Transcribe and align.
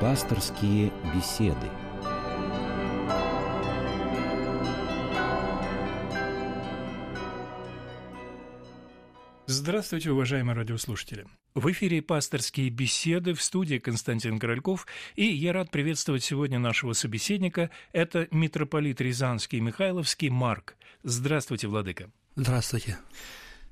Пасторские 0.00 0.90
беседы. 1.14 1.68
Здравствуйте, 9.44 10.10
уважаемые 10.10 10.56
радиослушатели. 10.56 11.26
В 11.54 11.70
эфире 11.72 12.00
«Пасторские 12.00 12.70
беседы» 12.70 13.34
в 13.34 13.42
студии 13.42 13.76
Константин 13.76 14.38
Корольков, 14.38 14.86
и 15.16 15.26
я 15.26 15.52
рад 15.52 15.70
приветствовать 15.70 16.24
сегодня 16.24 16.58
нашего 16.58 16.94
собеседника. 16.94 17.68
Это 17.92 18.26
митрополит 18.30 19.02
Рязанский 19.02 19.58
и 19.58 19.60
Михайловский 19.60 20.30
Марк. 20.30 20.76
Здравствуйте, 21.02 21.68
Владыка. 21.68 22.10
Здравствуйте. 22.36 22.96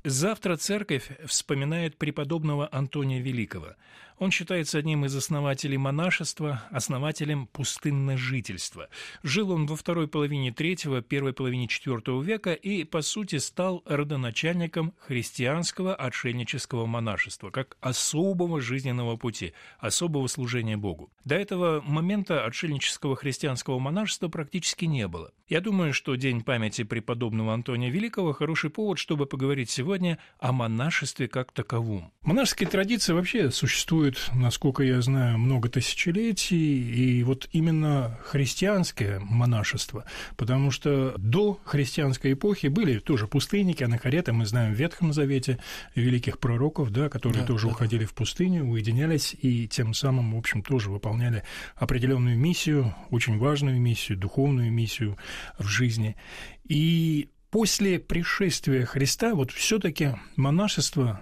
Завтра 0.05 0.57
церковь 0.57 1.11
вспоминает 1.27 1.97
преподобного 1.97 2.69
Антония 2.71 3.21
Великого. 3.21 3.75
Он 4.19 4.33
считается 4.33 4.79
одним 4.79 5.05
из 5.05 5.15
основателей 5.15 5.77
монашества, 5.77 6.65
основателем 6.71 7.47
пустынножительства. 7.47 8.89
Жил 9.23 9.53
он 9.53 9.67
во 9.67 9.77
второй 9.77 10.09
половине 10.09 10.53
третьего, 10.53 11.03
первой 11.03 11.33
половине 11.33 11.69
четвертого 11.69 12.21
века 12.21 12.53
и, 12.53 12.83
по 12.83 13.01
сути, 13.01 13.37
стал 13.37 13.83
родоначальником 13.87 14.93
христианского 14.99 15.95
отшельнического 15.95 16.87
монашества, 16.87 17.51
как 17.51 17.77
особого 17.81 18.61
жизненного 18.61 19.17
пути, 19.17 19.53
особого 19.79 20.27
служения 20.27 20.77
Богу. 20.77 21.13
До 21.25 21.37
этого 21.37 21.81
момента 21.83 22.45
отшельнического 22.45 23.15
христианского 23.15 23.79
монашества 23.79 24.29
практически 24.29 24.87
не 24.87 25.07
было. 25.07 25.31
Я 25.47 25.61
думаю, 25.61 25.95
что 25.95 26.15
День 26.17 26.43
памяти 26.43 26.83
преподобного 26.83 27.55
Антония 27.55 27.91
Великого– 27.91 28.33
хороший 28.35 28.71
повод, 28.71 28.99
чтобы 28.99 29.27
поговорить 29.27 29.71
сегодня 29.71 30.19
о 30.39 30.53
монашестве 30.53 31.29
как 31.29 31.53
таковом. 31.53 32.13
Монашеские 32.23 32.69
традиции 32.69 33.13
вообще 33.13 33.51
существуют 33.51 34.08
существует, 34.09 34.31
насколько 34.35 34.83
я 34.83 35.01
знаю, 35.01 35.39
много 35.39 35.69
тысячелетий, 35.69 37.19
и 37.19 37.23
вот 37.23 37.49
именно 37.53 38.19
христианское 38.25 39.19
монашество, 39.21 40.05
потому 40.37 40.71
что 40.71 41.15
до 41.19 41.61
христианской 41.65 42.33
эпохи 42.33 42.69
были 42.69 42.99
тоже 42.99 43.27
пустынники, 43.27 43.85
анахареты, 43.85 44.33
мы 44.33 44.47
знаем 44.47 44.75
в 44.75 44.77
Ветхом 44.77 45.13
Завете 45.13 45.59
великих 45.95 46.39
пророков, 46.39 46.91
да, 46.91 47.09
которые 47.09 47.43
да, 47.43 47.47
тоже 47.47 47.67
да. 47.67 47.73
уходили 47.73 48.05
в 48.05 48.15
пустыню, 48.15 48.65
уединялись 48.65 49.35
и 49.41 49.69
тем 49.69 49.95
самым, 49.95 50.35
в 50.35 50.39
общем, 50.39 50.63
тоже 50.63 50.91
выполняли 50.91 51.43
определенную 51.77 52.39
миссию, 52.39 52.95
очень 53.11 53.39
важную 53.39 53.81
миссию, 53.81 54.19
духовную 54.19 54.73
миссию 54.73 55.17
в 55.59 55.67
жизни. 55.67 56.17
И 56.65 57.29
после 57.51 57.99
пришествия 57.99 58.85
Христа 58.85 59.35
вот 59.35 59.51
все-таки 59.51 60.17
монашество 60.37 61.21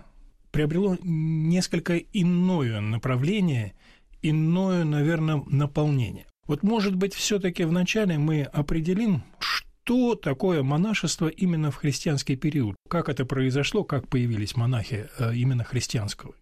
приобрело 0.50 0.96
несколько 1.02 1.98
иное 1.98 2.80
направление, 2.80 3.74
иное, 4.22 4.84
наверное, 4.84 5.42
наполнение. 5.46 6.26
Вот, 6.46 6.62
может 6.62 6.94
быть, 6.94 7.14
все 7.14 7.38
таки 7.38 7.64
вначале 7.64 8.18
мы 8.18 8.42
определим, 8.42 9.24
что 9.38 10.14
такое 10.14 10.62
монашество 10.62 11.28
именно 11.28 11.70
в 11.70 11.76
христианский 11.76 12.36
период, 12.36 12.76
как 12.88 13.08
это 13.08 13.24
произошло, 13.24 13.84
как 13.84 14.08
появились 14.08 14.56
монахи 14.56 15.08
э, 15.18 15.34
именно 15.34 15.64
христианского. 15.64 16.34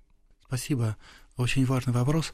Спасибо. 0.47 0.97
Очень 1.37 1.65
важный 1.65 1.93
вопрос. 1.93 2.33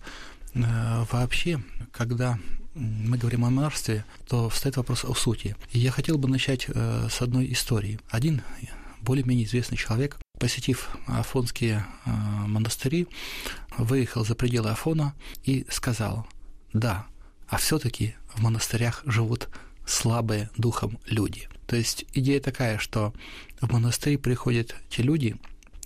Э, 0.55 1.05
вообще, 1.11 1.63
когда 1.93 2.39
мы 2.75 3.19
говорим 3.19 3.45
о 3.45 3.51
монашестве, 3.51 4.05
то 4.29 4.49
встает 4.49 4.77
вопрос 4.77 5.05
о 5.05 5.15
сути. 5.15 5.57
И 5.73 5.79
я 5.79 5.91
хотел 5.91 6.19
бы 6.19 6.29
начать 6.29 6.67
э, 6.69 7.09
с 7.09 7.23
одной 7.23 7.53
истории. 7.53 7.99
Один 8.11 8.43
более-менее 9.03 9.47
известный 9.47 9.77
человек 9.77 10.19
посетив 10.41 10.89
афонские 11.07 11.87
э, 12.05 12.11
монастыри, 12.11 13.07
выехал 13.77 14.25
за 14.25 14.35
пределы 14.35 14.71
Афона 14.71 15.15
и 15.45 15.67
сказал, 15.71 16.27
да, 16.73 17.07
а 17.47 17.59
все-таки 17.59 18.17
в 18.35 18.43
монастырях 18.43 19.03
живут 19.05 19.49
слабые 19.87 20.51
духом 20.57 20.99
люди. 21.07 21.49
То 21.67 21.77
есть 21.77 22.07
идея 22.15 22.41
такая, 22.41 22.79
что 22.79 23.13
в 23.61 23.71
монастырь 23.71 24.19
приходят 24.19 24.75
те 24.89 25.03
люди, 25.03 25.37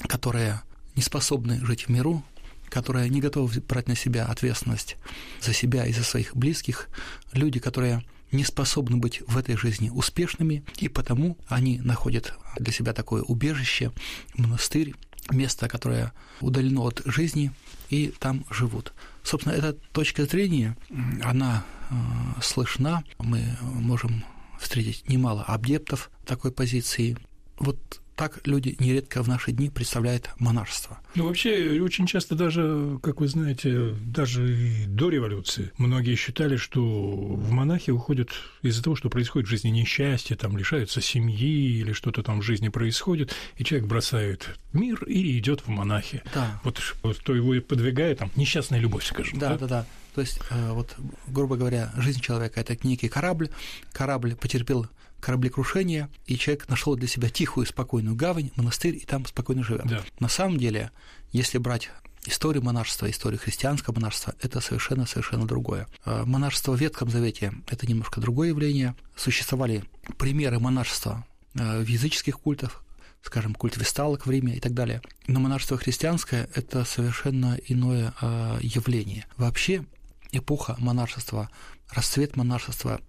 которые 0.08 0.62
не 0.94 1.02
способны 1.02 1.64
жить 1.66 1.86
в 1.86 1.88
миру, 1.88 2.24
которые 2.70 3.08
не 3.10 3.20
готовы 3.20 3.60
брать 3.60 3.88
на 3.88 3.96
себя 3.96 4.26
ответственность 4.26 4.96
за 5.40 5.52
себя 5.52 5.84
и 5.84 5.92
за 5.92 6.04
своих 6.04 6.36
близких, 6.36 6.88
люди, 7.32 7.58
которые 7.58 8.04
не 8.34 8.44
способны 8.44 8.96
быть 8.96 9.22
в 9.26 9.36
этой 9.38 9.56
жизни 9.56 9.90
успешными, 9.90 10.64
и 10.78 10.88
потому 10.88 11.38
они 11.48 11.80
находят 11.80 12.34
для 12.58 12.72
себя 12.72 12.92
такое 12.92 13.22
убежище, 13.22 13.92
монастырь, 14.36 14.94
место, 15.30 15.68
которое 15.68 16.12
удалено 16.40 16.82
от 16.82 17.02
жизни, 17.06 17.52
и 17.88 18.12
там 18.18 18.44
живут. 18.50 18.92
Собственно, 19.22 19.54
эта 19.54 19.72
точка 19.72 20.26
зрения, 20.26 20.76
она 21.22 21.64
э, 21.90 21.94
слышна, 22.42 23.04
мы 23.18 23.56
можем 23.62 24.24
встретить 24.60 25.08
немало 25.08 25.42
объектов 25.42 26.10
такой 26.26 26.52
позиции. 26.52 27.16
Вот 27.58 27.78
так 28.16 28.46
люди 28.46 28.76
нередко 28.78 29.22
в 29.22 29.28
наши 29.28 29.52
дни 29.52 29.70
представляют 29.70 30.30
монашество. 30.38 31.00
Ну, 31.14 31.26
вообще, 31.26 31.80
очень 31.80 32.06
часто 32.06 32.34
даже, 32.34 32.98
как 33.02 33.20
вы 33.20 33.28
знаете, 33.28 33.94
даже 34.06 34.56
и 34.56 34.86
до 34.86 35.10
революции 35.10 35.72
многие 35.78 36.14
считали, 36.14 36.56
что 36.56 36.80
в 36.82 37.50
монахи 37.50 37.90
уходят 37.90 38.30
из-за 38.62 38.82
того, 38.82 38.96
что 38.96 39.10
происходит 39.10 39.48
в 39.48 39.50
жизни 39.50 39.70
несчастье, 39.70 40.36
там 40.36 40.56
лишаются 40.56 41.00
семьи 41.00 41.80
или 41.80 41.92
что-то 41.92 42.22
там 42.22 42.40
в 42.40 42.42
жизни 42.42 42.68
происходит, 42.68 43.34
и 43.56 43.64
человек 43.64 43.88
бросает 43.88 44.58
мир 44.72 45.02
и 45.04 45.38
идет 45.38 45.62
в 45.62 45.68
монахи. 45.68 46.22
Да. 46.34 46.60
Вот, 46.62 46.80
вот 47.02 47.18
то 47.18 47.34
его 47.34 47.54
и 47.54 47.60
подвигает, 47.60 48.18
там, 48.18 48.30
несчастная 48.36 48.78
любовь, 48.78 49.06
скажем. 49.06 49.38
Да, 49.38 49.50
да, 49.50 49.58
да. 49.58 49.66
да. 49.66 49.86
То 50.14 50.20
есть, 50.20 50.38
э, 50.50 50.70
вот, 50.70 50.94
грубо 51.26 51.56
говоря, 51.56 51.92
жизнь 51.96 52.20
человека– 52.20 52.60
это 52.66 52.76
некий 52.86 53.08
корабль, 53.08 53.50
корабль 53.92 54.36
потерпел 54.36 54.86
кораблекрушение, 55.24 56.10
и 56.26 56.36
человек 56.36 56.68
нашел 56.68 56.96
для 56.96 57.08
себя 57.08 57.30
тихую, 57.30 57.66
спокойную 57.66 58.14
гавань, 58.14 58.50
монастырь, 58.56 58.96
и 58.96 59.06
там 59.06 59.24
спокойно 59.24 59.64
живет. 59.64 59.86
Да. 59.86 60.02
На 60.20 60.28
самом 60.28 60.58
деле, 60.58 60.90
если 61.32 61.56
брать 61.56 61.90
историю 62.26 62.62
монашества, 62.62 63.10
историю 63.10 63.40
христианского 63.40 63.94
монашества– 63.94 64.34
это 64.42 64.60
совершенно-совершенно 64.60 65.46
другое. 65.46 65.86
Э, 66.04 66.24
монашество 66.26 66.72
в 66.72 66.80
Ветхом 66.80 67.08
Завете– 67.08 67.54
это 67.68 67.86
немножко 67.86 68.20
другое 68.20 68.48
явление. 68.48 68.94
Существовали 69.16 69.84
примеры 70.18 70.58
монашества 70.58 71.24
э, 71.54 71.80
в 71.80 71.86
языческих 71.86 72.38
культах, 72.38 72.84
скажем, 73.22 73.54
культ 73.54 73.78
весталок 73.78 74.26
в 74.26 74.30
Риме 74.30 74.56
и 74.56 74.60
так 74.60 74.74
далее. 74.74 75.00
Но 75.26 75.40
монашество 75.40 75.78
христианское– 75.78 76.50
это 76.54 76.84
совершенно 76.84 77.58
иное 77.66 78.12
явление. 78.60 79.24
Вообще 79.38 79.84
эпоха 80.32 80.76
монашества, 80.78 81.48
расцвет 81.90 82.36
монашества 82.36 83.00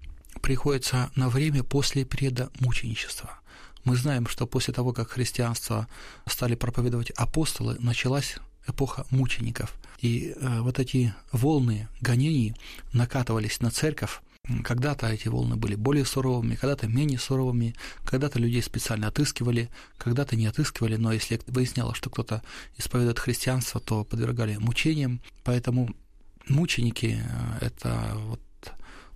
приходится 0.45 1.09
на 1.15 1.27
время 1.27 1.63
после 1.63 2.05
периода 2.05 2.51
мученичества. 2.59 3.39
Мы 3.83 3.95
знаем, 3.95 4.27
что 4.27 4.45
после 4.45 4.75
того, 4.75 4.93
как 4.93 5.09
христианство 5.09 5.87
стали 6.27 6.53
проповедовать 6.53 7.09
апостолы, 7.09 7.77
началась 7.79 8.35
эпоха 8.67 9.07
мучеников. 9.09 9.73
И 10.01 10.35
э, 10.35 10.59
вот 10.61 10.77
эти 10.77 11.15
волны 11.31 11.87
гонений 11.99 12.53
накатывались 12.93 13.59
на 13.59 13.71
церковь. 13.71 14.19
Когда-то 14.63 15.07
эти 15.07 15.29
волны 15.29 15.55
были 15.55 15.73
более 15.73 16.05
суровыми, 16.05 16.53
когда-то 16.53 16.87
менее 16.87 17.17
суровыми, 17.17 17.73
когда-то 18.03 18.37
людей 18.37 18.61
специально 18.61 19.07
отыскивали, 19.07 19.71
когда-то 19.97 20.35
не 20.35 20.45
отыскивали, 20.45 20.95
но 20.95 21.11
если 21.11 21.41
выяснялось, 21.47 21.97
что 21.97 22.11
кто-то 22.11 22.43
исповедует 22.77 23.17
христианство, 23.17 23.81
то 23.81 24.03
подвергали 24.03 24.57
мучениям. 24.57 25.21
Поэтому 25.43 25.89
мученики– 26.47 27.19
это 27.61 28.11
вот 28.27 28.41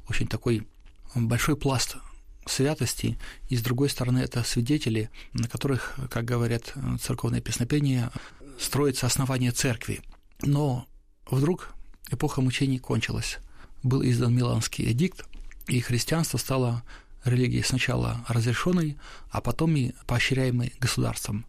очень 0.08 0.26
такой 0.26 0.68
большой 1.16 1.56
пласт 1.56 1.98
святости, 2.46 3.18
и 3.48 3.56
с 3.56 3.62
другой 3.62 3.90
стороны 3.90 4.20
это 4.20 4.44
свидетели, 4.44 5.10
на 5.34 5.48
которых, 5.48 5.98
как 6.10 6.26
говорят 6.26 6.74
церковные 7.02 7.42
песнопения, 7.42 8.12
строится 8.60 9.06
основание 9.06 9.52
церкви. 9.52 10.02
Но 10.42 10.88
вдруг 11.30 11.74
эпоха 12.10 12.42
мучений 12.42 12.80
кончилась. 12.80 13.38
Был 13.84 14.04
издан 14.04 14.36
Миланский 14.36 14.92
эдикт, 14.92 15.26
и 15.68 15.80
христианство 15.80 16.38
стало 16.38 16.84
религией 17.24 17.64
сначала 17.64 18.26
разрешенной, 18.28 18.98
а 19.30 19.42
потом 19.42 19.76
и 19.76 19.94
поощряемой 20.08 20.74
государством. 20.80 21.46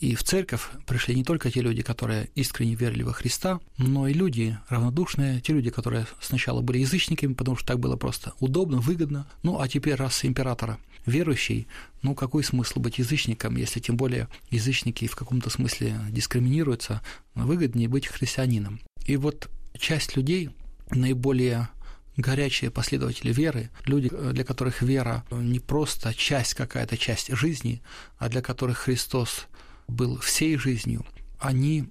И 0.00 0.14
в 0.14 0.24
церковь 0.24 0.62
пришли 0.86 1.14
не 1.14 1.24
только 1.24 1.50
те 1.50 1.60
люди, 1.60 1.82
которые 1.82 2.30
искренне 2.34 2.74
верили 2.74 3.02
во 3.02 3.12
Христа, 3.12 3.60
но 3.76 4.08
и 4.08 4.14
люди 4.14 4.58
равнодушные, 4.70 5.42
те 5.42 5.52
люди, 5.52 5.68
которые 5.68 6.06
сначала 6.22 6.62
были 6.62 6.78
язычниками, 6.78 7.34
потому 7.34 7.58
что 7.58 7.66
так 7.66 7.80
было 7.80 7.96
просто 7.96 8.32
удобно, 8.40 8.78
выгодно, 8.78 9.26
ну 9.42 9.60
а 9.60 9.68
теперь 9.68 9.96
раз 9.96 10.24
императора 10.24 10.78
верующий, 11.04 11.66
ну 12.00 12.14
какой 12.14 12.42
смысл 12.44 12.80
быть 12.80 12.98
язычником, 12.98 13.56
если 13.56 13.78
тем 13.80 13.98
более 13.98 14.28
язычники 14.50 15.06
в 15.06 15.16
каком-то 15.16 15.50
смысле 15.50 16.00
дискриминируются, 16.08 17.02
выгоднее 17.34 17.88
быть 17.88 18.06
христианином. 18.06 18.80
И 19.04 19.16
вот 19.16 19.50
часть 19.78 20.16
людей, 20.16 20.50
наиболее 20.90 21.68
горячие 22.16 22.70
последователи 22.70 23.32
веры, 23.32 23.70
люди, 23.84 24.08
для 24.08 24.44
которых 24.44 24.82
вера 24.82 25.24
не 25.30 25.60
просто 25.60 26.14
часть 26.14 26.54
какая-то 26.54 26.96
часть 26.96 27.34
жизни, 27.34 27.82
а 28.18 28.28
для 28.28 28.42
которых 28.42 28.78
Христос 28.78 29.46
был 29.90 30.18
всей 30.18 30.56
жизнью, 30.56 31.04
они 31.38 31.88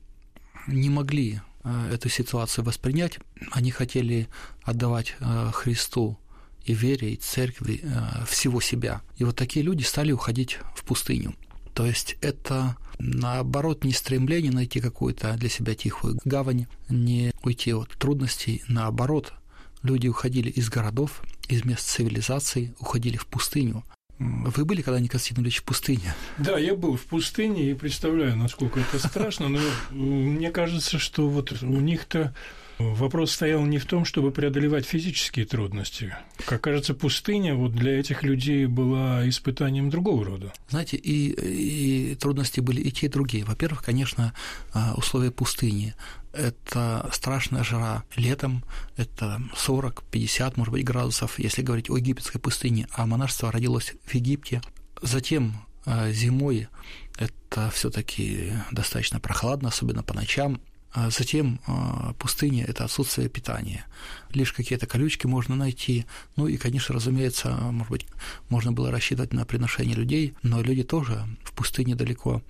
не 0.68 0.90
могли 0.90 1.42
э, 1.64 1.92
эту 1.94 2.10
ситуацию 2.10 2.66
воспринять. 2.66 3.20
Они 3.52 3.72
хотели 3.72 4.28
отдавать 4.64 5.16
э, 5.20 5.52
Христу 5.54 6.18
и 6.66 6.74
вере, 6.74 7.14
и 7.14 7.16
церкви 7.16 7.82
всего 8.28 8.62
себя. 8.62 9.02
И 9.18 9.24
вот 9.24 9.36
такие 9.36 9.64
люди 9.66 9.84
стали 9.84 10.12
уходить 10.12 10.60
в 10.76 10.84
пустыню. 10.84 11.34
То 11.74 11.86
есть 11.86 12.18
это 12.22 12.76
наоборот 13.00 13.84
не 13.84 13.94
стремление 13.94 14.52
найти 14.52 14.82
какую-то 14.82 15.36
для 15.38 15.50
себя 15.50 15.74
тихую 15.74 16.20
гавань, 16.26 16.68
не 16.90 17.32
уйти 17.42 17.74
от 17.74 17.90
трудностей, 17.98 18.64
наоборот, 18.68 19.34
люди 19.82 20.08
уходили 20.08 20.50
из 20.50 20.70
городов, 20.70 21.24
из 21.48 21.64
мест 21.64 21.88
цивилизации, 21.88 22.76
уходили 22.80 23.18
в 23.18 23.26
пустыню, 23.26 23.84
вы 24.20 24.66
были 24.66 24.82
когда-нибудь, 24.82 25.12
Константин 25.12 25.44
Ильич, 25.44 25.60
в 25.60 25.64
пустыне? 25.64 26.14
Да, 26.38 26.58
я 26.58 26.76
был 26.76 26.98
в 26.98 27.04
пустыне 27.04 27.72
и 27.72 27.74
представляю, 27.74 28.36
насколько 28.36 28.80
это 28.80 29.00
страшно, 29.00 29.48
но 29.48 29.60
мне 29.92 30.52
кажется, 30.52 31.00
что 31.00 31.30
вот 31.30 31.54
у 31.62 31.66
них-то 31.66 32.36
Вопрос 32.80 33.32
стоял 33.34 33.66
не 33.66 33.78
в 33.78 33.86
том, 33.86 34.06
чтобы 34.06 34.32
преодолевать 34.32 34.86
физические 34.86 35.46
трудности. 35.46 36.16
Как 36.46 36.62
кажется, 36.62 36.94
пустыня 36.94 37.54
вот 37.54 37.74
для 37.74 38.00
этих 38.00 38.24
людей 38.24 38.68
была 38.68 39.28
испытанием 39.28 39.90
другого 39.90 40.24
рода. 40.24 40.54
Знаете, 40.70 40.96
и, 40.96 42.12
и 42.12 42.16
трудности 42.16 42.62
были 42.62 42.80
и 42.80 42.90
те, 42.92 43.08
и 43.08 43.10
другие. 43.10 43.44
Во-первых, 43.44 43.84
конечно, 43.84 44.34
а, 44.74 44.94
условия 44.96 45.30
пустыни. 45.30 45.94
Это 46.32 47.10
страшная 47.12 47.66
жара 47.66 48.04
летом, 48.16 48.64
это 48.96 49.42
40, 49.58 50.04
50, 50.10 50.56
может 50.56 50.72
быть, 50.72 50.86
градусов, 50.86 51.38
если 51.38 51.62
говорить 51.62 51.90
о 51.90 51.98
египетской 51.98 52.40
пустыне, 52.40 52.88
а 52.94 53.06
монашество 53.06 53.52
родилось 53.52 53.94
в 54.06 54.16
Египте. 54.16 54.62
Затем 55.02 55.66
а, 55.86 56.12
зимой 56.12 56.70
это 57.18 57.70
все-таки 57.72 58.54
достаточно 58.72 59.20
прохладно, 59.20 59.68
особенно 59.68 60.02
по 60.02 60.14
ночам. 60.14 60.62
А 60.92 61.10
затем 61.12 61.60
а, 61.68 62.14
пустыня– 62.14 62.66
это 62.68 62.84
отсутствие 62.84 63.30
питания. 63.30 63.86
Лишь 64.34 64.54
какие-то 64.54 64.88
колючки 64.88 65.28
можно 65.28 65.56
найти. 65.56 66.06
Ну 66.36 66.48
и, 66.48 66.58
конечно, 66.58 66.96
разумеется, 66.96 67.52
может 67.52 67.92
быть, 67.92 68.08
можно 68.50 68.72
было 68.72 68.92
рассчитывать 68.92 69.34
на 69.34 69.46
приношение 69.46 69.96
людей, 69.96 70.34
но 70.42 70.62
люди 70.62 70.84
тоже 70.84 71.26
в 71.44 71.54
пустыне 71.54 71.96
далеко 71.96 72.42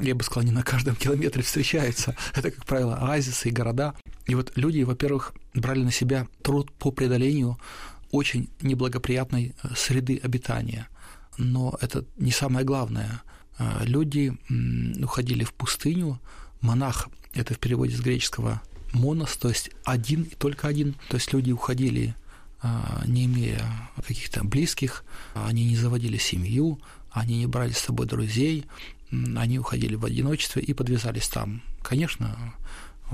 я 0.00 0.14
бы 0.14 0.24
сказал, 0.24 0.44
не 0.44 0.52
на 0.52 0.62
каждом 0.62 0.96
километре 0.96 1.42
встречаются. 1.42 2.16
Это, 2.34 2.50
как 2.50 2.64
правило, 2.64 2.96
оазисы 2.96 3.48
и 3.48 3.52
города. 3.52 3.94
И 4.26 4.34
вот 4.34 4.52
люди, 4.56 4.82
во-первых, 4.82 5.34
брали 5.54 5.82
на 5.82 5.92
себя 5.92 6.26
труд 6.42 6.72
по 6.72 6.90
преодолению 6.90 7.58
очень 8.10 8.48
неблагоприятной 8.60 9.54
э, 9.62 9.68
среды 9.76 10.18
обитания. 10.22 10.88
Но 11.38 11.76
это 11.80 12.04
не 12.16 12.30
самое 12.30 12.64
главное. 12.64 13.22
Э, 13.58 13.84
люди 13.84 14.32
уходили 15.02 15.44
в 15.44 15.52
пустыню, 15.52 16.20
монах 16.62 17.08
это 17.34 17.54
в 17.54 17.58
переводе 17.58 17.96
с 17.96 18.00
греческого 18.00 18.62
монос, 18.92 19.36
то 19.36 19.48
есть 19.48 19.70
один 19.84 20.22
и 20.22 20.34
только 20.34 20.68
один. 20.68 20.94
То 21.08 21.16
есть 21.16 21.32
люди 21.32 21.50
уходили, 21.50 22.14
а, 22.60 23.02
не 23.06 23.24
имея 23.24 23.64
каких-то 24.06 24.44
близких, 24.44 25.04
они 25.34 25.64
не 25.64 25.76
заводили 25.76 26.18
семью, 26.18 26.80
они 27.10 27.38
не 27.38 27.46
брали 27.46 27.72
с 27.72 27.78
собой 27.78 28.06
друзей, 28.06 28.64
они 29.10 29.58
уходили 29.58 29.94
в 29.94 30.04
одиночестве 30.04 30.62
и 30.62 30.72
подвязались 30.72 31.28
там. 31.28 31.62
Конечно, 31.82 32.54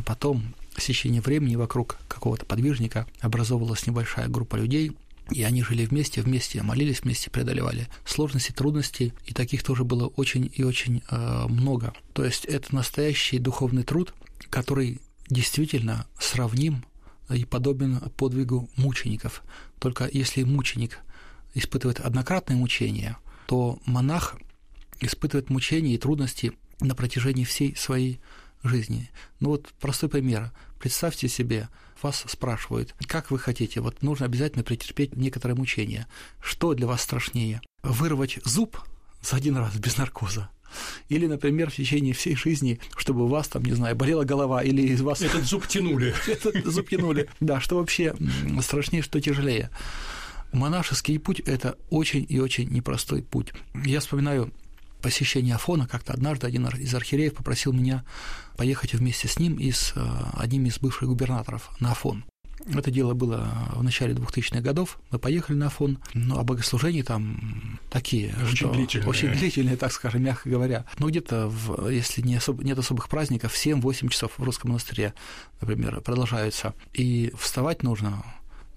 потом 0.07 0.55
в 0.73 0.81
течение 0.81 1.21
времени 1.21 1.57
вокруг 1.57 1.99
какого-то 2.09 2.47
подвижника 2.47 3.07
образовывалась 3.21 3.87
небольшая 3.87 4.29
группа 4.29 4.57
людей, 4.57 4.97
и 5.31 5.43
они 5.43 5.63
жили 5.63 5.85
вместе, 5.85 6.23
вместе 6.23 6.63
молились, 6.63 7.03
вместе 7.03 7.31
преодолевали 7.31 7.89
сложности, 8.05 8.53
трудности, 8.53 9.13
и 9.27 9.35
таких 9.35 9.63
тоже 9.63 9.85
было 9.85 10.07
очень 10.07 10.51
и 10.55 10.63
очень 10.65 11.03
э, 11.11 11.47
много. 11.49 11.93
То 12.13 12.25
есть 12.25 12.45
это 12.45 12.75
настоящий 12.75 13.39
духовный 13.39 13.83
труд, 13.83 14.15
который 14.51 15.01
действительно 15.29 16.07
сравним 16.19 16.85
и 17.31 17.45
подобен 17.45 18.01
подвигу 18.17 18.71
мучеников. 18.77 19.43
Только 19.79 20.09
если 20.11 20.45
мученик 20.45 20.99
испытывает 21.55 22.01
однократное 22.01 22.57
мучение, 22.57 23.17
то 23.47 23.79
монах 23.85 24.37
испытывает 25.01 25.51
мучения 25.51 25.95
и 25.95 25.99
трудности 25.99 26.53
на 26.81 26.95
протяжении 26.95 27.45
всей 27.45 27.77
своей 27.77 28.21
жизни. 28.63 29.11
Ну 29.41 29.51
вот 29.51 29.69
простой 29.81 30.09
пример. 30.09 30.53
Представьте 30.79 31.29
себе, 31.29 31.69
вас 32.03 32.25
спрашивают, 32.27 32.95
как 33.07 33.31
вы 33.31 33.39
хотите, 33.39 33.81
вот 33.81 34.03
нужно 34.03 34.27
обязательно 34.27 34.65
претерпеть 34.65 35.17
некоторое 35.17 35.55
мучение. 35.55 36.07
Что 36.41 36.75
для 36.75 36.87
вас 36.87 37.03
страшнее? 37.03 37.61
Вырвать 37.83 38.39
зуб 38.45 38.81
за 39.23 39.37
один 39.37 39.57
раз 39.57 39.77
без 39.77 39.97
наркоза? 39.97 40.51
Или, 41.09 41.27
например, 41.27 41.71
в 41.71 41.77
течение 41.77 42.13
всей 42.13 42.37
жизни, 42.37 42.79
чтобы 42.97 43.25
у 43.25 43.29
вас 43.29 43.49
там, 43.49 43.65
не 43.65 43.73
знаю, 43.73 43.97
болела 43.97 44.25
голова, 44.25 44.63
или 44.63 44.83
из 44.83 45.01
вас... 45.01 45.23
Этот 45.23 45.45
зуб 45.45 45.67
тянули. 45.67 46.15
Этот 46.27 46.67
зуб 46.67 46.89
тянули. 46.89 47.29
Да, 47.41 47.61
что 47.61 47.77
вообще 47.77 48.15
страшнее, 48.61 49.03
что 49.03 49.21
тяжелее. 49.21 49.71
Монашеский 50.53 51.19
путь– 51.19 51.41
это 51.47 51.77
очень 51.91 52.25
и 52.29 52.39
очень 52.39 52.69
непростой 52.69 53.23
путь. 53.23 53.53
Я 53.85 54.01
вспоминаю 54.01 54.53
посещение 55.01 55.55
Афона, 55.55 55.87
как-то 55.87 56.13
однажды 56.13 56.47
один 56.47 56.67
из 56.67 56.95
архиереев 56.95 57.35
попросил 57.35 57.73
меня 57.73 58.05
поехать 58.57 58.95
вместе 58.95 59.29
с 59.29 59.39
ним 59.39 59.57
и 59.57 59.71
с 59.71 59.93
э, 59.95 60.01
одним 60.35 60.67
из 60.67 60.79
бывших 60.79 61.09
губернаторов 61.09 61.71
на 61.81 61.93
Афон. 61.93 62.25
Это 62.75 62.91
дело 62.91 63.15
было 63.15 63.49
в 63.73 63.83
начале 63.83 64.15
2000-х 64.15 64.61
годов. 64.61 64.99
Мы 65.11 65.19
поехали 65.19 65.57
на 65.57 65.67
Афон, 65.67 65.99
но 66.13 66.39
а 66.39 66.43
богослужения 66.43 67.05
там 67.05 67.79
такие, 67.91 68.35
очень 68.43 68.57
что, 68.57 68.73
длительные. 68.73 69.09
очень 69.09 69.31
длительные, 69.31 69.77
так 69.77 69.93
скажем, 69.93 70.23
мягко 70.23 70.51
говоря. 70.51 70.85
Ну, 70.99 71.09
где-то, 71.09 71.49
в, 71.49 71.89
если 71.89 72.21
не 72.21 72.37
особ, 72.37 72.63
нет 72.63 72.79
особых 72.79 73.09
праздников, 73.09 73.55
7-8 73.55 74.09
часов 74.09 74.33
в 74.37 74.43
русском 74.43 74.71
монастыре, 74.71 75.15
например, 75.61 76.01
продолжаются. 76.01 76.75
И 76.93 77.33
вставать 77.39 77.83
нужно 77.83 78.25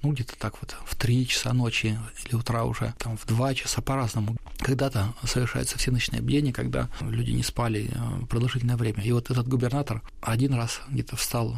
ну, 0.02 0.12
где-то 0.12 0.36
так 0.38 0.56
вот 0.62 0.76
в 0.86 0.96
3 0.96 1.28
часа 1.28 1.54
ночи 1.54 1.98
или 2.26 2.36
утра 2.36 2.64
уже, 2.64 2.94
там 2.98 3.18
в 3.18 3.26
2 3.26 3.54
часа 3.56 3.82
по-разному. 3.82 4.36
Когда-то 4.60 5.14
совершаются 5.24 5.78
все 5.78 5.92
ночные 5.92 6.22
бдения, 6.22 6.54
когда 6.54 6.90
люди 7.02 7.32
не 7.32 7.44
спали 7.44 7.92
э, 7.92 8.26
продолжительное 8.26 8.78
время. 8.78 9.04
И 9.04 9.12
вот 9.12 9.30
этот 9.30 9.48
губернатор 9.48 10.02
один 10.22 10.54
раз 10.54 10.82
где-то 10.90 11.16
встал 11.16 11.56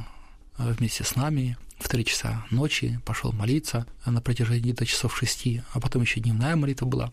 э, 0.58 0.74
вместе 0.78 1.04
с 1.04 1.16
нами 1.16 1.58
в 1.80 1.90
3 1.90 2.06
часа 2.06 2.46
ночи, 2.50 3.00
пошел 3.06 3.32
молиться 3.32 3.86
на 4.06 4.22
протяжении 4.22 4.72
до 4.72 4.86
часов 4.86 5.18
6, 5.18 5.60
а 5.74 5.80
потом 5.80 6.02
еще 6.02 6.20
дневная 6.20 6.56
молитва 6.56 6.86
была. 6.86 7.12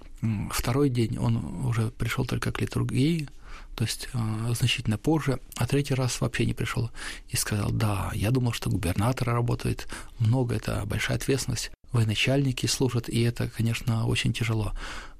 Второй 0.50 0.90
день 0.90 1.18
он 1.18 1.64
уже 1.66 1.90
пришел 1.90 2.24
только 2.24 2.52
к 2.52 2.60
литургии, 2.60 3.28
то 3.74 3.84
есть 3.84 4.08
э, 4.12 4.54
значительно 4.54 4.98
позже, 4.98 5.40
а 5.56 5.66
третий 5.66 5.94
раз 5.94 6.20
вообще 6.20 6.46
не 6.46 6.54
пришел 6.54 6.90
и 7.28 7.36
сказал, 7.36 7.70
да, 7.70 8.10
я 8.14 8.30
думал, 8.30 8.52
что 8.52 8.70
губернаторы 8.70 9.32
работают 9.32 9.88
много, 10.18 10.54
это 10.54 10.84
большая 10.86 11.16
ответственность, 11.16 11.70
военачальники 11.92 12.66
служат, 12.66 13.08
и 13.08 13.22
это, 13.22 13.48
конечно, 13.48 14.06
очень 14.06 14.32
тяжело. 14.32 14.72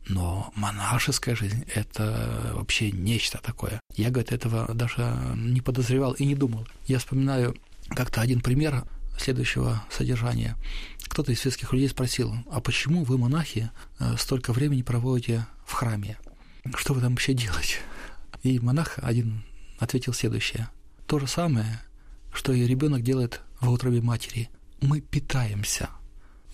Но 0.08 0.52
монашеская 0.56 1.37
жизнь– 1.37 1.64
это 1.75 2.52
вообще 2.54 2.90
нечто 2.90 3.38
такое. 3.42 3.80
Я, 3.96 4.10
говорит, 4.10 4.32
этого 4.32 4.72
даже 4.75 5.16
не 5.37 5.60
подозревал 5.60 6.12
и 6.12 6.25
не 6.25 6.34
думал. 6.34 6.66
Я 6.87 6.99
вспоминаю 6.99 7.56
как-то 7.88 8.20
один 8.20 8.40
пример 8.40 8.84
следующего 9.18 9.84
содержания. 9.90 10.56
Кто-то 11.04 11.32
из 11.32 11.40
светских 11.40 11.72
людей 11.72 11.88
спросил, 11.88 12.34
а 12.50 12.60
почему 12.60 13.04
вы, 13.04 13.18
монахи, 13.18 13.70
э, 13.99 14.16
столько 14.18 14.52
времени 14.52 14.82
проводите 14.82 15.46
в 15.66 15.72
храме? 15.72 16.18
Что 16.75 16.94
вы 16.94 17.00
там 17.00 17.12
вообще 17.12 17.34
делаете? 17.34 17.78
И 18.42 18.59
монах 18.59 18.99
один 19.02 19.44
ответил 19.78 20.12
следующее. 20.12 20.68
То 21.06 21.18
же 21.18 21.26
самое, 21.26 21.80
что 22.32 22.52
и 22.52 22.66
ребенок 22.66 23.02
делает 23.02 23.40
в 23.61 23.70
утробе 23.70 24.00
матери. 24.00 24.49
Мы 24.80 25.00
питаемся. 25.00 25.90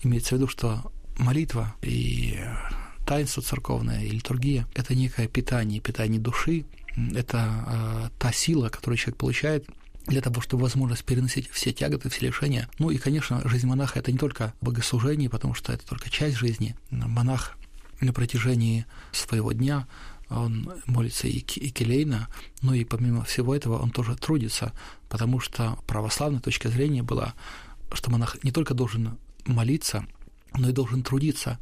Имеется 0.03 0.35
в 0.35 0.37
виду, 0.37 0.47
что 0.47 0.91
молитва 1.17 1.75
и 1.81 2.39
таинство 3.05 3.41
церковное 3.41 4.03
и 4.03 4.09
литургия– 4.09 4.67
это 4.75 4.93
некое 4.95 5.27
питание, 5.27 5.79
питание 5.79 6.19
души, 6.19 6.65
это 7.15 7.65
э, 7.67 8.09
та 8.19 8.31
сила, 8.33 8.69
которую 8.69 8.97
человек 8.97 9.17
получает 9.17 9.65
для 10.07 10.21
того, 10.21 10.41
чтобы 10.41 10.63
возможность 10.63 11.03
переносить 11.03 11.49
все 11.49 11.71
тяготы, 11.71 12.09
все 12.09 12.25
лишения. 12.25 12.69
Ну 12.79 12.89
и, 12.89 12.97
конечно, 12.97 13.47
жизнь 13.47 13.67
монаха– 13.67 13.99
это 13.99 14.11
не 14.11 14.17
только 14.17 14.53
богослужение, 14.61 15.29
потому 15.29 15.53
что 15.53 15.73
это 15.73 15.85
только 15.85 16.09
часть 16.09 16.37
жизни. 16.37 16.75
Монах 16.89 17.57
на 18.01 18.13
протяжении 18.13 18.85
своего 19.11 19.51
дня 19.51 19.87
он 20.29 20.73
молится 20.85 21.27
и, 21.27 21.39
и 21.39 21.69
келейно, 21.69 22.27
но 22.61 22.73
и 22.73 22.83
помимо 22.83 23.23
всего 23.23 23.55
этого 23.55 23.79
он 23.79 23.91
тоже 23.91 24.15
трудится, 24.15 24.73
потому 25.09 25.39
что 25.39 25.77
православная 25.87 26.41
точка 26.41 26.69
зрения 26.69 27.03
была, 27.03 27.33
что 27.93 28.11
монах 28.11 28.43
не 28.43 28.51
только 28.51 28.73
должен 28.73 29.17
молиться, 29.45 30.05
но 30.53 30.69
и 30.69 30.73
должен 30.73 31.03
трудиться. 31.03 31.59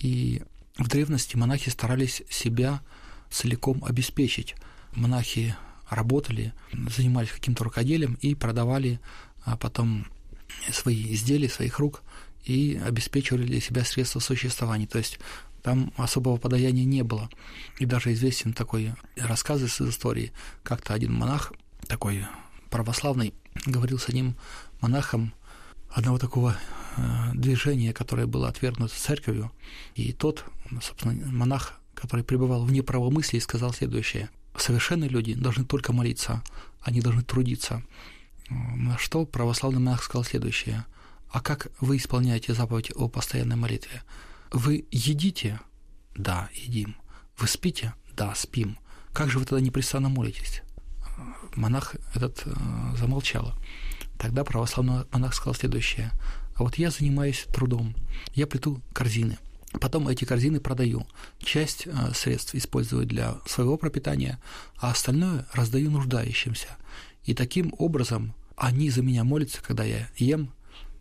И 0.00 0.42
в 0.78 0.88
древности 0.88 1.36
монахи 1.36 1.70
старались 1.70 2.22
себя 2.28 2.82
целиком 3.30 3.82
обеспечить. 3.84 4.54
Монахи 4.94 5.56
работали, 5.88 6.52
занимались 6.72 7.30
каким-то 7.30 7.64
рукоделием 7.64 8.18
и 8.20 8.34
продавали 8.34 9.00
а 9.44 9.56
потом 9.56 10.06
свои 10.70 11.12
изделия, 11.14 11.48
своих 11.48 11.78
рук 11.78 12.02
и 12.44 12.80
обеспечивали 12.84 13.44
для 13.44 13.60
себя 13.60 13.84
средства 13.84 14.20
существования. 14.20 14.86
То 14.86 14.98
есть 14.98 15.18
там 15.62 15.92
особого 15.96 16.36
подаяния 16.36 16.84
не 16.84 17.02
было. 17.02 17.30
И 17.78 17.86
даже 17.86 18.12
известен 18.12 18.52
такой 18.52 18.94
рассказ 19.16 19.62
из 19.62 19.80
истории. 19.80 20.32
Как-то 20.62 20.94
один 20.94 21.12
монах, 21.12 21.52
такой 21.86 22.26
православный, 22.70 23.34
говорил 23.66 23.98
с 23.98 24.08
одним 24.08 24.34
монахом 24.80 25.34
одного 25.88 26.18
такого 26.18 26.56
э, 26.96 27.30
движения, 27.34 27.92
которое 27.92 28.26
было 28.26 28.48
отвергнуто 28.48 28.94
церковью, 28.94 29.52
и 29.94 30.12
тот, 30.12 30.44
собственно, 30.80 31.14
монах, 31.30 31.78
который 31.94 32.24
пребывал 32.24 32.64
в 32.64 32.72
неправомыслии, 32.72 33.38
сказал 33.38 33.72
следующее. 33.72 34.30
Совершенные 34.56 35.08
люди 35.08 35.34
должны 35.34 35.64
только 35.64 35.92
молиться, 35.92 36.42
они 36.80 37.00
должны 37.00 37.22
трудиться. 37.22 37.82
На 38.48 38.98
что 38.98 39.24
православный 39.24 39.80
монах 39.80 40.02
сказал 40.02 40.24
следующее. 40.24 40.84
А 41.30 41.40
как 41.40 41.68
вы 41.80 41.96
исполняете 41.96 42.52
заповедь 42.52 42.92
о 42.94 43.08
постоянной 43.08 43.56
молитве? 43.56 44.02
Вы 44.52 44.84
едите? 44.90 45.60
Да, 46.14 46.50
едим. 46.54 46.96
Вы 47.38 47.48
спите? 47.48 47.94
Да, 48.14 48.34
спим. 48.34 48.78
Как 49.14 49.30
же 49.30 49.38
вы 49.38 49.46
тогда 49.46 49.64
непрестанно 49.64 50.10
молитесь? 50.10 50.60
Монах 51.54 51.96
этот 52.14 52.42
э, 52.44 52.50
замолчал. 52.96 53.54
Тогда 54.18 54.44
православный 54.44 55.06
монах 55.10 55.34
сказал 55.34 55.54
следующее. 55.54 56.12
А 56.54 56.64
вот 56.64 56.76
я 56.76 56.90
занимаюсь 56.90 57.46
трудом. 57.50 57.94
Я 58.34 58.46
плету 58.46 58.82
корзины. 58.92 59.38
Потом 59.80 60.06
эти 60.08 60.26
корзины 60.26 60.60
продаю. 60.60 61.06
Часть 61.38 61.86
э, 61.86 62.12
средств 62.14 62.54
использую 62.54 63.06
для 63.06 63.36
своего 63.46 63.78
пропитания, 63.78 64.38
а 64.76 64.90
остальное 64.90 65.46
раздаю 65.54 65.90
нуждающимся. 65.90 66.68
И 67.24 67.32
таким 67.32 67.72
образом 67.78 68.34
они 68.56 68.90
за 68.90 69.00
меня 69.00 69.24
молятся, 69.24 69.62
когда 69.62 69.82
я 69.82 70.10
ем, 70.18 70.52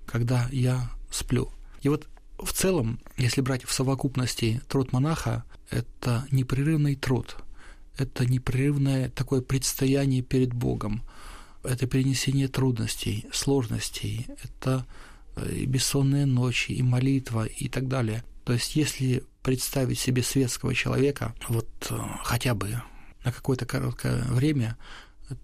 когда 0.05 0.47
я 0.53 0.89
сплю. 1.11 1.51
И 1.81 1.89
вот 1.89 2.07
в 2.41 2.53
целом, 2.53 2.99
если 3.17 3.41
брать 3.41 3.63
в 3.63 3.71
совокупности 3.71 4.61
труд 4.67 4.91
монаха, 4.93 5.43
это 5.69 6.25
непрерывный 6.31 6.95
труд, 6.95 7.37
это 7.97 8.25
непрерывное 8.25 9.09
такое 9.09 9.41
предстояние 9.41 10.21
перед 10.21 10.53
Богом, 10.53 11.03
это 11.63 11.87
перенесение 11.87 12.47
трудностей, 12.47 13.25
сложностей, 13.31 14.27
это 14.43 14.85
э, 15.35 15.53
и 15.53 15.65
бессонные 15.65 16.25
ночи, 16.25 16.71
и 16.71 16.81
молитва, 16.81 17.45
и 17.45 17.69
так 17.69 17.87
далее. 17.87 18.23
То 18.43 18.53
есть, 18.53 18.75
если 18.75 19.23
представить 19.43 19.99
себе 19.99 20.23
светского 20.23 20.73
человека, 20.73 21.35
вот 21.47 21.69
э, 21.89 21.97
хотя 22.23 22.55
бы 22.55 22.81
на 23.23 23.31
какое-то 23.31 23.65
короткое 23.65 24.23
время, 24.23 24.77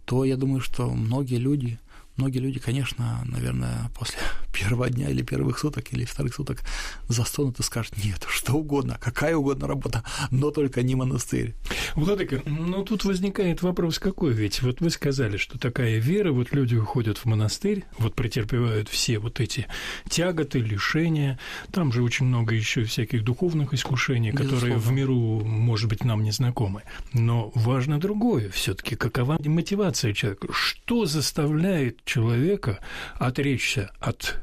то 0.06 0.26
я 0.26 0.36
думаю, 0.36 0.62
что 0.62 0.90
многие 0.90 1.38
люди 1.38 1.80
Многие 2.18 2.40
люди, 2.40 2.60
конечно, 2.60 3.24
наверное, 3.26 3.92
после 3.94 4.18
первого 4.58 4.90
дня 4.90 5.10
или 5.10 5.22
первых 5.22 5.60
суток 5.60 5.94
или 5.94 6.06
вторых 6.06 6.36
суток 6.36 6.62
застонут 7.08 7.60
и 7.60 7.64
скажут, 7.64 7.94
нет, 8.04 8.26
что 8.30 8.54
угодно, 8.54 8.98
какая 9.02 9.36
угодно 9.36 9.68
работа, 9.68 10.04
но 10.32 10.52
только 10.52 10.82
не 10.82 10.96
монастырь. 10.96 11.56
Владыка, 11.96 12.42
ну 12.46 12.84
тут 12.84 13.06
возникает 13.06 13.62
вопрос 13.62 14.00
какой, 14.00 14.34
ведь 14.34 14.62
вот 14.62 14.82
вы 14.82 14.90
сказали, 14.90 15.38
что 15.38 15.60
такая 15.60 16.00
вера, 16.00 16.32
вот 16.32 16.54
люди 16.54 16.76
уходят 16.76 17.18
в 17.18 17.26
монастырь, 17.26 17.86
вот 17.98 18.16
претерпевают 18.16 18.90
все 18.90 19.20
вот 19.20 19.40
эти 19.40 19.68
тяготы, 20.10 20.60
лишения, 20.60 21.40
там 21.72 21.92
же 21.92 22.04
очень 22.04 22.26
много 22.26 22.56
еще 22.56 22.84
всяких 22.84 23.24
духовных 23.24 23.74
искушений, 23.74 24.32
Безусловно. 24.32 24.56
которые 24.56 24.78
в 24.78 24.92
миру, 24.92 25.42
может 25.46 25.90
быть, 25.90 26.04
нам 26.04 26.24
не 26.24 26.32
знакомы. 26.32 26.84
Но 27.14 27.52
важно 27.56 28.00
другое 28.00 28.50
все 28.50 28.74
таки 28.74 28.96
какова 28.96 29.38
мотивация 29.44 30.14
человека, 30.14 30.48
что 30.52 31.06
заставляет 31.06 32.04
человека 32.06 32.80
отречься 33.20 33.92
от 34.00 34.40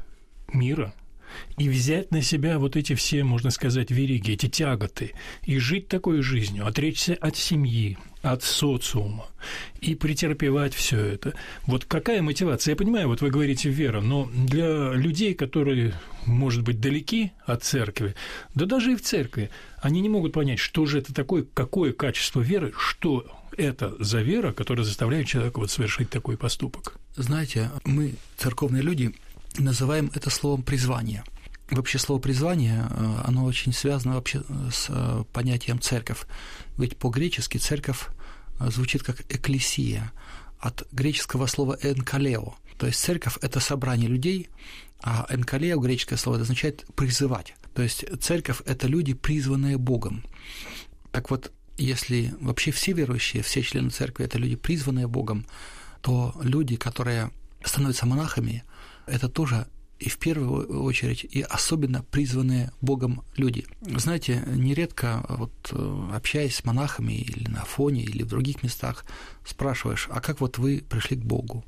мира 0.55 0.93
и 1.57 1.69
взять 1.69 2.11
на 2.11 2.21
себя 2.21 2.59
вот 2.59 2.75
эти 2.75 2.95
все, 2.95 3.23
можно 3.23 3.49
сказать, 3.49 3.91
вериги, 3.91 4.31
эти 4.31 4.47
тяготы, 4.47 5.13
и 5.43 5.57
жить 5.57 5.87
такой 5.87 6.21
жизнью, 6.21 6.65
отречься 6.65 7.13
от 7.15 7.35
семьи, 7.37 7.97
от 8.21 8.43
социума 8.43 9.27
и 9.81 9.95
претерпевать 9.95 10.73
все 10.73 10.99
это. 10.99 11.33
Вот 11.65 11.85
какая 11.85 12.21
мотивация? 12.21 12.71
Я 12.71 12.75
понимаю, 12.75 13.07
вот 13.07 13.21
вы 13.21 13.29
говорите 13.29 13.69
вера, 13.69 14.01
но 14.01 14.29
для 14.33 14.93
людей, 14.93 15.33
которые, 15.33 15.93
может 16.25 16.63
быть, 16.63 16.79
далеки 16.79 17.31
от 17.45 17.63
церкви, 17.63 18.15
да 18.55 18.65
даже 18.65 18.93
и 18.93 18.95
в 18.95 19.01
церкви, 19.01 19.49
они 19.81 20.01
не 20.01 20.09
могут 20.09 20.33
понять, 20.33 20.59
что 20.59 20.85
же 20.85 20.99
это 20.99 21.13
такое, 21.13 21.45
какое 21.53 21.93
качество 21.93 22.41
веры, 22.41 22.73
что 22.77 23.25
это 23.57 23.95
за 23.99 24.21
вера, 24.21 24.51
которая 24.51 24.85
заставляет 24.85 25.27
человека 25.27 25.59
вот 25.59 25.69
совершить 25.69 26.09
такой 26.09 26.37
поступок? 26.37 26.97
Знаете, 27.15 27.71
мы, 27.85 28.15
церковные 28.37 28.81
люди, 28.81 29.13
называем 29.57 30.11
это 30.13 30.29
словом 30.29 30.63
призвание. 30.63 31.23
Вообще 31.69 31.97
слово 31.97 32.19
призвание, 32.19 32.87
э, 32.89 33.21
оно 33.25 33.43
очень 33.45 33.73
связано 33.73 34.15
вообще 34.15 34.43
с 34.71 34.87
э, 34.89 35.23
понятием 35.33 35.81
церковь. 35.81 36.25
Ведь 36.77 36.97
по-гречески 36.97 37.57
церковь 37.57 38.07
э, 38.59 38.69
звучит 38.69 39.03
как 39.03 39.21
экклесия, 39.29 40.11
от 40.59 40.87
греческого 40.91 41.45
слова 41.45 41.77
«энкалео». 41.81 42.55
То 42.77 42.87
есть 42.87 42.99
церковь– 42.99 43.37
это 43.41 43.59
собрание 43.59 44.09
людей, 44.09 44.49
а 45.01 45.25
«энкалео» 45.29 45.79
греческое 45.79 46.17
слово 46.17 46.39
означает 46.39 46.85
«призывать». 46.95 47.55
То 47.73 47.83
есть 47.83 48.05
церковь– 48.21 48.61
это 48.65 48.87
люди, 48.87 49.13
призванные 49.13 49.77
Богом. 49.77 50.23
Так 51.11 51.29
вот, 51.29 51.51
если 51.77 52.33
вообще 52.39 52.71
все 52.71 52.93
верующие, 52.93 53.43
все 53.43 53.61
члены 53.61 53.89
церкви– 53.89 54.25
это 54.25 54.37
люди, 54.37 54.55
призванные 54.55 55.07
Богом, 55.07 55.45
то 56.01 56.35
люди, 56.41 56.75
которые 56.75 57.31
становятся 57.63 58.05
монахами, 58.05 58.63
это 59.07 59.29
тоже 59.29 59.67
и 59.99 60.09
в 60.09 60.17
первую 60.17 60.83
очередь, 60.83 61.23
и 61.23 61.41
особенно 61.41 62.03
призванные 62.03 62.71
Богом 62.81 63.23
люди. 63.37 63.65
Знаете, 63.81 64.43
нередко, 64.47 65.25
вот, 65.29 65.53
э, 65.71 66.09
общаясь 66.13 66.55
с 66.55 66.65
монахами 66.65 67.13
или 67.13 67.47
на 67.49 67.63
фоне, 67.63 68.03
или 68.03 68.23
в 68.23 68.27
других 68.27 68.61
местах, 68.61 69.05
спрашиваешь, 69.45 70.07
а 70.11 70.19
как 70.19 70.41
вот 70.41 70.57
вы 70.57 70.83
пришли 70.87 71.15
к 71.15 71.23
Богу? 71.23 71.63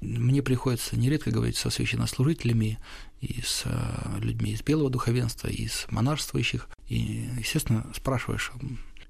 Мне 0.00 0.42
приходится 0.42 0.96
нередко 0.96 1.30
говорить 1.30 1.56
со 1.56 1.70
священнослужителями 1.70 2.78
и 3.20 3.42
с 3.42 3.62
э, 3.64 4.18
людьми 4.20 4.52
из 4.52 4.62
белого 4.62 4.90
духовенства, 4.90 5.48
и 5.48 5.68
с 5.68 5.86
монашествующих, 5.90 6.68
и, 6.88 7.28
естественно, 7.38 7.86
спрашиваешь. 7.94 8.52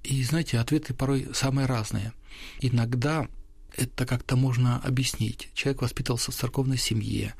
И, 0.05 0.23
знаете, 0.25 0.59
ответы 0.59 0.95
порой 0.95 1.29
самые 1.33 1.67
разные. 1.67 2.13
Иногда 2.61 3.29
это 3.77 4.07
как-то 4.07 4.37
можно 4.37 4.79
объяснить. 4.79 5.49
Человек 5.55 5.83
воспитывался 5.83 6.33
в 6.33 6.35
церковной 6.35 6.79
семье, 6.79 7.35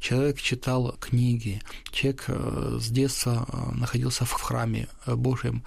человек 0.00 0.40
читал 0.40 0.96
книги, 1.00 1.62
человек 1.90 2.24
э, 2.28 2.78
с 2.80 2.88
детства 2.88 3.46
э, 3.48 3.74
находился 3.74 4.24
в 4.24 4.32
храме 4.32 4.88
э, 5.06 5.14
Божьем 5.14 5.64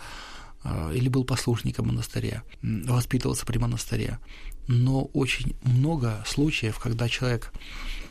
или 0.93 1.07
был 1.07 1.23
послушником 1.23 1.87
монастыря, 1.87 2.43
воспитывался 2.61 3.45
при 3.45 3.57
монастыре. 3.57 4.19
Но 4.67 5.05
очень 5.13 5.55
много 5.63 6.21
случаев, 6.27 6.77
когда 6.79 7.07
человек 7.07 7.53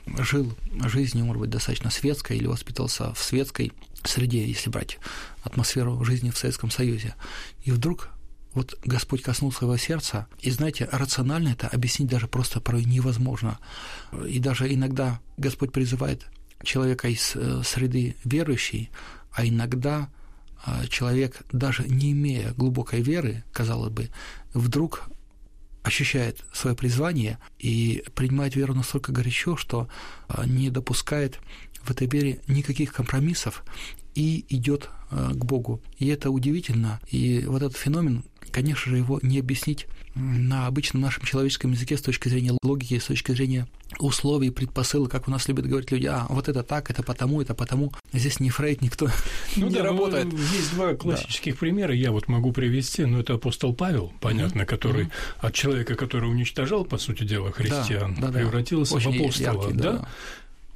жил 0.07 0.57
жизнью, 0.87 1.27
может 1.27 1.41
быть, 1.41 1.51
достаточно 1.51 1.91
светской 1.91 2.39
или 2.39 2.47
воспитывался 2.47 3.13
в 3.13 3.19
светской 3.19 3.73
среде, 4.05 4.47
если 4.47 4.71
брать 4.71 4.99
атмосферу 5.43 6.03
жизни 6.03 6.31
в 6.31 6.39
Советском 6.39 6.71
Союзе, 6.71 7.15
и 7.65 7.73
вдруг 7.73 8.09
вот 8.57 8.79
Господь 8.85 9.23
коснулся 9.23 9.67
его 9.67 9.77
сердца, 9.77 10.27
и 10.41 10.51
знаете, 10.51 10.89
рационально 10.91 11.51
это 11.51 11.69
объяснить 11.69 12.09
даже 12.09 12.27
просто 12.27 12.59
порой 12.59 12.85
невозможно. 12.85 13.59
И 14.27 14.39
даже 14.39 14.73
иногда 14.73 15.21
Господь 15.37 15.73
призывает 15.73 16.25
человека 16.63 17.09
из 17.09 17.37
э, 17.37 17.63
среды 17.63 18.17
верующей, 18.25 18.91
а 19.31 19.45
иногда 19.47 20.09
э, 20.67 20.87
человек, 20.89 21.43
даже 21.53 21.85
не 21.87 22.13
имея 22.13 22.55
глубокой 22.55 23.03
веры, 23.03 23.45
казалось 23.53 23.93
бы, 23.93 24.09
вдруг 24.55 25.03
ощущает 25.83 26.43
свое 26.55 26.75
призвание 26.75 27.39
и 27.59 28.03
принимает 28.15 28.57
веру 28.57 28.73
настолько 28.73 29.13
горячо, 29.13 29.59
что 29.59 29.87
э, 30.29 30.45
не 30.47 30.71
допускает 30.71 31.41
в 31.83 31.91
этой 31.91 32.07
вере 32.07 32.41
никаких 32.49 32.95
компромиссов 32.95 33.63
и 34.17 34.45
идет 34.49 34.91
к 35.11 35.45
Богу. 35.45 35.81
И 35.99 36.09
это 36.09 36.31
удивительно. 36.31 37.01
И 37.09 37.45
вот 37.47 37.63
этот 37.63 37.77
феномен, 37.77 38.25
конечно 38.51 38.91
же, 38.91 38.99
его 38.99 39.21
не 39.23 39.39
объяснить 39.39 39.87
на 40.17 40.67
обычном 40.67 41.03
нашем 41.03 41.25
человеческом 41.25 41.73
языке 41.73 41.97
с 41.97 42.03
точки 42.03 42.29
зрения 42.29 42.57
логики, 42.63 42.99
с 42.99 43.05
точки 43.05 43.33
зрения 43.33 43.69
условий, 43.99 44.51
предпосылок, 44.51 45.11
как 45.11 45.29
у 45.29 45.31
нас 45.31 45.47
любят 45.47 45.67
говорить 45.67 45.91
люди, 45.93 46.07
а 46.07 46.27
вот 46.29 46.49
это 46.49 46.63
так, 46.63 46.91
это 46.91 47.03
потому, 47.03 47.41
это 47.43 47.55
потому. 47.55 47.93
Здесь 48.13 48.41
не 48.41 48.51
Фрейд, 48.51 48.81
никто 48.81 49.09
ну, 49.57 49.67
не 49.69 49.75
да, 49.75 49.83
работает. 49.85 50.33
Ну, 50.33 50.39
есть 50.39 50.75
два 50.75 50.95
классических 50.95 51.55
да. 51.55 51.59
примера, 51.59 51.95
я 51.95 52.13
вот 52.13 52.29
могу 52.29 52.53
привести, 52.53 53.05
но 53.05 53.21
это 53.21 53.35
апостол 53.35 53.75
Павел, 53.75 54.13
понятно, 54.21 54.63
mm-hmm. 54.63 54.67
который 54.67 55.05
mm-hmm. 55.05 55.41
от 55.41 55.55
человека, 55.55 55.95
который 55.95 56.31
уничтожал, 56.31 56.85
по 56.85 56.97
сути 56.99 57.25
дела, 57.25 57.53
христиан, 57.53 58.17
да, 58.19 58.29
да, 58.29 58.39
превратился 58.39 58.95
Очень 58.95 59.19
в 59.19 59.23
апостола. 59.23 59.63
Яркий, 59.63 59.79
да, 59.79 59.93
да? 59.93 60.09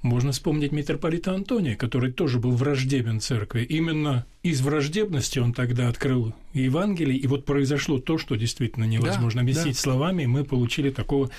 Можно 0.02 0.33
вспомнить 0.33 0.73
митрополита 0.73 1.35
Антония, 1.35 1.76
который 1.76 2.11
тоже 2.11 2.38
был 2.38 2.52
враждебен 2.52 3.21
церкви. 3.21 3.64
Именно 3.64 4.25
из 4.42 4.62
враждебности 4.62 5.38
он 5.38 5.52
тогда 5.52 5.88
открыл 5.88 6.33
Евангелие, 6.54 7.19
и 7.19 7.26
вот 7.26 7.45
произошло 7.45 7.99
то, 7.99 8.16
что 8.16 8.37
действительно 8.37 8.85
невозможно 8.85 9.40
да, 9.40 9.42
объяснить 9.42 9.76
да. 9.76 9.80
словами, 9.80 10.23
и 10.23 10.26
мы 10.26 10.45
получили 10.45 10.88
такого 10.88 11.30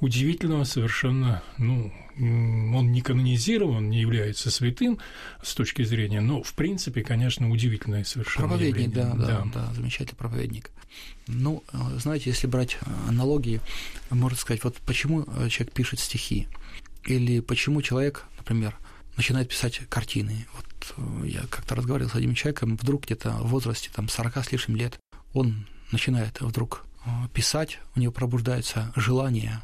удивительного 0.00 0.64
совершенно, 0.64 1.42
ну, 1.56 1.92
он 2.18 2.90
не 2.90 3.00
канонизирован, 3.00 3.88
не 3.88 4.00
является 4.00 4.50
святым 4.50 4.98
с 5.42 5.54
точки 5.54 5.82
зрения, 5.82 6.20
но, 6.20 6.42
в 6.42 6.52
принципе, 6.54 7.02
конечно, 7.02 7.48
удивительное 7.48 8.02
совершенно 8.02 8.48
Проповедник, 8.48 8.92
да, 8.92 9.12
да, 9.14 9.26
да, 9.26 9.46
да, 9.54 9.74
замечательный 9.74 10.16
проповедник. 10.16 10.70
Ну, 11.28 11.62
знаете, 11.98 12.30
если 12.30 12.48
брать 12.48 12.76
аналогии, 13.06 13.60
можно 14.10 14.36
сказать, 14.36 14.64
вот 14.64 14.76
почему 14.84 15.24
человек 15.48 15.72
пишет 15.72 16.00
стихи. 16.00 16.48
Или 17.04 17.40
почему 17.40 17.82
человек, 17.82 18.24
например, 18.38 18.76
начинает 19.16 19.48
писать 19.48 19.80
картины. 19.88 20.46
Вот 20.54 20.94
э, 20.96 21.26
я 21.28 21.40
как-то 21.50 21.74
разговаривал 21.74 22.10
с 22.10 22.14
одним 22.14 22.34
человеком, 22.34 22.76
вдруг 22.76 23.04
где-то 23.04 23.30
в 23.30 23.48
возрасте 23.48 23.90
там, 23.94 24.08
40 24.08 24.36
с 24.44 24.52
лишним 24.52 24.76
лет 24.76 24.98
он 25.32 25.66
начинает 25.92 26.40
вдруг 26.40 26.84
э, 27.04 27.10
писать, 27.32 27.78
у 27.96 28.00
него 28.00 28.12
пробуждается 28.12 28.92
желание 28.96 29.60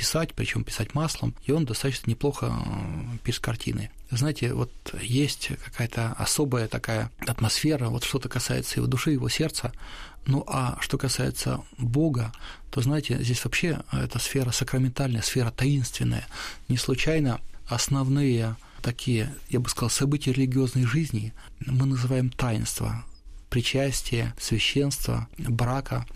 писать, 0.00 0.32
причем 0.34 0.64
писать 0.64 0.94
маслом, 0.94 1.34
и 1.44 1.52
он 1.52 1.66
достаточно 1.66 2.08
неплохо 2.08 2.46
э, 2.46 3.18
пишет 3.22 3.44
картины. 3.44 3.90
Знаете, 4.10 4.54
вот 4.54 4.72
есть 4.98 5.50
какая-то 5.62 6.14
особая 6.16 6.68
такая 6.68 7.10
атмосфера, 7.26 7.90
вот 7.90 8.04
что-то 8.04 8.30
касается 8.30 8.80
его 8.80 8.86
души, 8.86 9.10
его 9.10 9.28
сердца, 9.28 9.72
ну 10.24 10.42
а 10.46 10.78
что 10.80 10.96
касается 10.96 11.60
Бога, 11.76 12.32
то, 12.70 12.80
знаете, 12.80 13.22
здесь 13.22 13.44
вообще 13.44 13.82
эта 13.92 14.18
сфера 14.18 14.52
сакраментальная, 14.52 15.20
сфера 15.20 15.50
таинственная. 15.50 16.26
Не 16.68 16.78
случайно 16.78 17.38
основные 17.68 18.56
такие, 18.80 19.34
я 19.50 19.60
бы 19.60 19.68
сказал, 19.68 19.90
события 19.90 20.32
религиозной 20.32 20.86
жизни 20.86 21.34
мы 21.66 21.84
называем 21.84 22.30
таинство, 22.30 23.04
причастие, 23.50 24.34
священство, 24.40 25.28
брака 25.36 26.06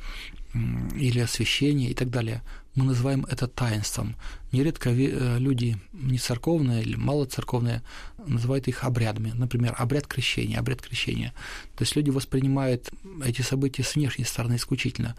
или 0.94 1.18
освящение 1.18 1.90
и 1.90 1.94
так 1.94 2.10
далее. 2.10 2.42
Мы 2.74 2.84
называем 2.84 3.24
это 3.30 3.46
таинством. 3.46 4.16
Нередко 4.52 4.90
э, 4.90 5.38
люди 5.38 5.76
не 5.92 6.18
церковные 6.18 6.82
или 6.82 6.96
малоцерковные 6.96 7.82
называют 8.26 8.68
их 8.68 8.84
обрядами. 8.84 9.32
Например, 9.34 9.74
обряд 9.78 10.06
крещения, 10.06 10.58
обряд 10.58 10.82
крещения. 10.82 11.32
То 11.76 11.82
есть 11.82 11.96
люди 11.96 12.10
воспринимают 12.10 12.90
эти 13.24 13.42
события 13.42 13.82
с 13.82 13.94
внешней 13.94 14.24
стороны 14.24 14.56
исключительно. 14.56 15.16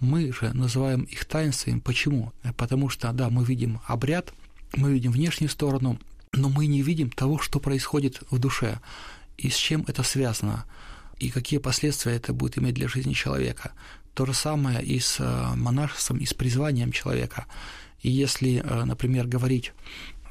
Мы 0.00 0.32
же 0.32 0.52
называем 0.54 1.02
их 1.02 1.24
таинствами. 1.24 1.80
Почему? 1.80 2.32
Потому 2.56 2.88
что, 2.88 3.12
да, 3.12 3.30
мы 3.30 3.44
видим 3.44 3.80
обряд, 3.86 4.32
мы 4.76 4.92
видим 4.92 5.12
внешнюю 5.12 5.50
сторону, 5.50 5.98
но 6.32 6.48
мы 6.48 6.66
не 6.66 6.82
видим 6.82 7.10
того, 7.10 7.38
что 7.38 7.60
происходит 7.60 8.22
в 8.30 8.38
душе, 8.38 8.80
и 9.38 9.50
с 9.50 9.56
чем 9.56 9.84
это 9.86 10.02
связано, 10.02 10.64
и 11.18 11.30
какие 11.30 11.58
последствия 11.58 12.12
это 12.12 12.32
будет 12.32 12.58
иметь 12.58 12.74
для 12.74 12.88
жизни 12.88 13.12
человека. 13.12 13.72
То 14.14 14.26
же 14.26 14.32
самое 14.32 14.80
и 14.80 15.00
с 15.00 15.18
э, 15.18 15.54
монашеством, 15.56 16.18
и 16.18 16.24
с 16.24 16.32
призванием 16.32 16.92
человека. 16.92 17.46
И 18.00 18.10
если, 18.10 18.62
э, 18.64 18.84
например, 18.84 19.26
говорить 19.26 19.72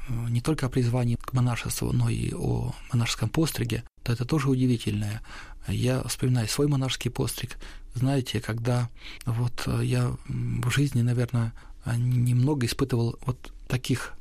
э, 0.08 0.12
не 0.30 0.40
только 0.40 0.66
о 0.66 0.68
призвании 0.70 1.16
к 1.16 1.34
монашеству, 1.34 1.92
но 1.92 2.08
и 2.08 2.32
о 2.32 2.74
монашеском 2.92 3.28
постриге, 3.28 3.84
то 4.02 4.12
это 4.12 4.24
тоже 4.24 4.48
удивительное. 4.48 5.20
Я 5.68 6.02
вспоминаю 6.04 6.48
свой 6.48 6.66
монашеский 6.66 7.10
постриг. 7.10 7.58
Знаете, 7.94 8.40
когда 8.40 8.88
вот 9.26 9.68
я 9.82 10.16
в 10.28 10.70
жизни, 10.70 11.02
наверное, 11.02 11.52
немного 11.86 12.66
испытывал 12.66 13.18
вот 13.24 13.52
таких 13.68 14.14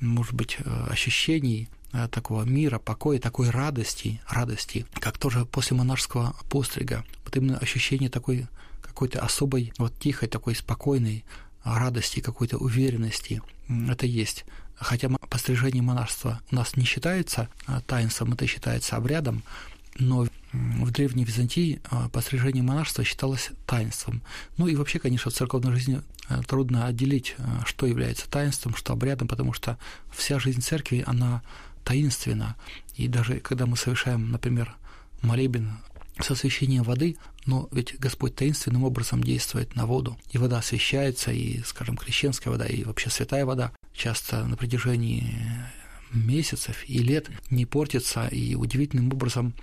может 0.00 0.34
быть, 0.34 0.58
ощущений 0.90 1.68
такого 2.10 2.42
мира, 2.42 2.78
покоя, 2.78 3.18
такой 3.18 3.50
радости, 3.50 4.20
радости, 4.28 4.84
как 5.00 5.16
тоже 5.16 5.46
после 5.46 5.76
монашеского 5.76 6.34
пострига. 6.50 7.04
Вот 7.24 7.36
именно 7.36 7.58
ощущение 7.58 8.10
такой 8.10 8.46
какой-то 8.86 9.20
особой, 9.20 9.72
вот 9.78 9.98
тихой, 9.98 10.28
такой 10.28 10.54
спокойной 10.54 11.24
радости, 11.64 12.20
какой-то 12.20 12.58
уверенности. 12.58 13.42
Это 13.88 14.06
есть. 14.06 14.44
Хотя 14.76 15.08
пострижение 15.30 15.82
монашества 15.82 16.40
у 16.50 16.56
нас 16.56 16.76
не 16.76 16.84
считается 16.84 17.48
э, 17.66 17.80
таинством, 17.86 18.32
это 18.32 18.46
считается 18.46 18.96
обрядом, 18.96 19.42
но 19.98 20.26
в 20.52 20.90
Древней 20.90 21.24
Византии 21.24 21.80
а, 21.90 22.08
пострижение 22.08 22.62
монашества 22.62 23.04
считалось 23.04 23.50
таинством. 23.66 24.22
Ну 24.56 24.66
и 24.66 24.76
вообще, 24.76 24.98
конечно, 24.98 25.30
в 25.30 25.34
церковной 25.34 25.72
жизни 25.72 26.00
а, 26.28 26.42
трудно 26.42 26.86
отделить, 26.86 27.34
а, 27.38 27.64
что 27.64 27.86
является 27.86 28.28
таинством, 28.28 28.74
что 28.74 28.92
обрядом, 28.92 29.28
потому 29.28 29.52
что 29.52 29.78
вся 30.12 30.38
жизнь 30.38 30.62
церкви, 30.62 31.04
она 31.06 31.42
таинственна. 31.84 32.56
И 32.96 33.08
даже 33.08 33.40
когда 33.40 33.66
мы 33.66 33.76
совершаем, 33.76 34.30
например, 34.30 34.74
молебен 35.22 35.78
с 36.20 36.30
освящением 36.30 36.82
воды, 36.82 37.16
но 37.46 37.68
ведь 37.72 37.98
Господь 37.98 38.34
таинственным 38.34 38.84
образом 38.84 39.22
действует 39.22 39.76
на 39.76 39.86
воду, 39.86 40.18
и 40.30 40.38
вода 40.38 40.58
освящается, 40.58 41.30
и, 41.30 41.62
скажем, 41.62 41.96
крещенская 41.96 42.50
вода, 42.50 42.66
и 42.66 42.84
вообще 42.84 43.10
святая 43.10 43.44
вода 43.44 43.72
часто 43.92 44.44
на 44.44 44.56
протяжении 44.56 45.36
месяцев 46.12 46.84
и 46.86 46.98
лет 46.98 47.28
не 47.50 47.66
портится 47.66 48.26
и 48.28 48.54
удивительным 48.54 49.12
образом 49.12 49.54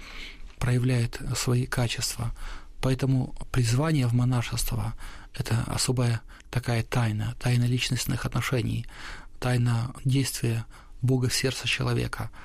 проявляет 0.59 1.19
свои 1.35 1.65
качества. 1.65 2.35
Поэтому 2.81 3.35
призвание 3.51 4.07
в 4.07 4.13
монашество– 4.13 4.93
это 5.33 5.63
особая 5.67 6.21
такая 6.49 6.83
тайна, 6.83 7.35
тайна 7.39 7.63
личностных 7.63 8.25
отношений, 8.25 8.85
тайна 9.39 9.93
действия 10.03 10.65
Бога 11.01 11.29
в 11.29 11.35
сердце 11.35 11.67
человека– 11.67 12.29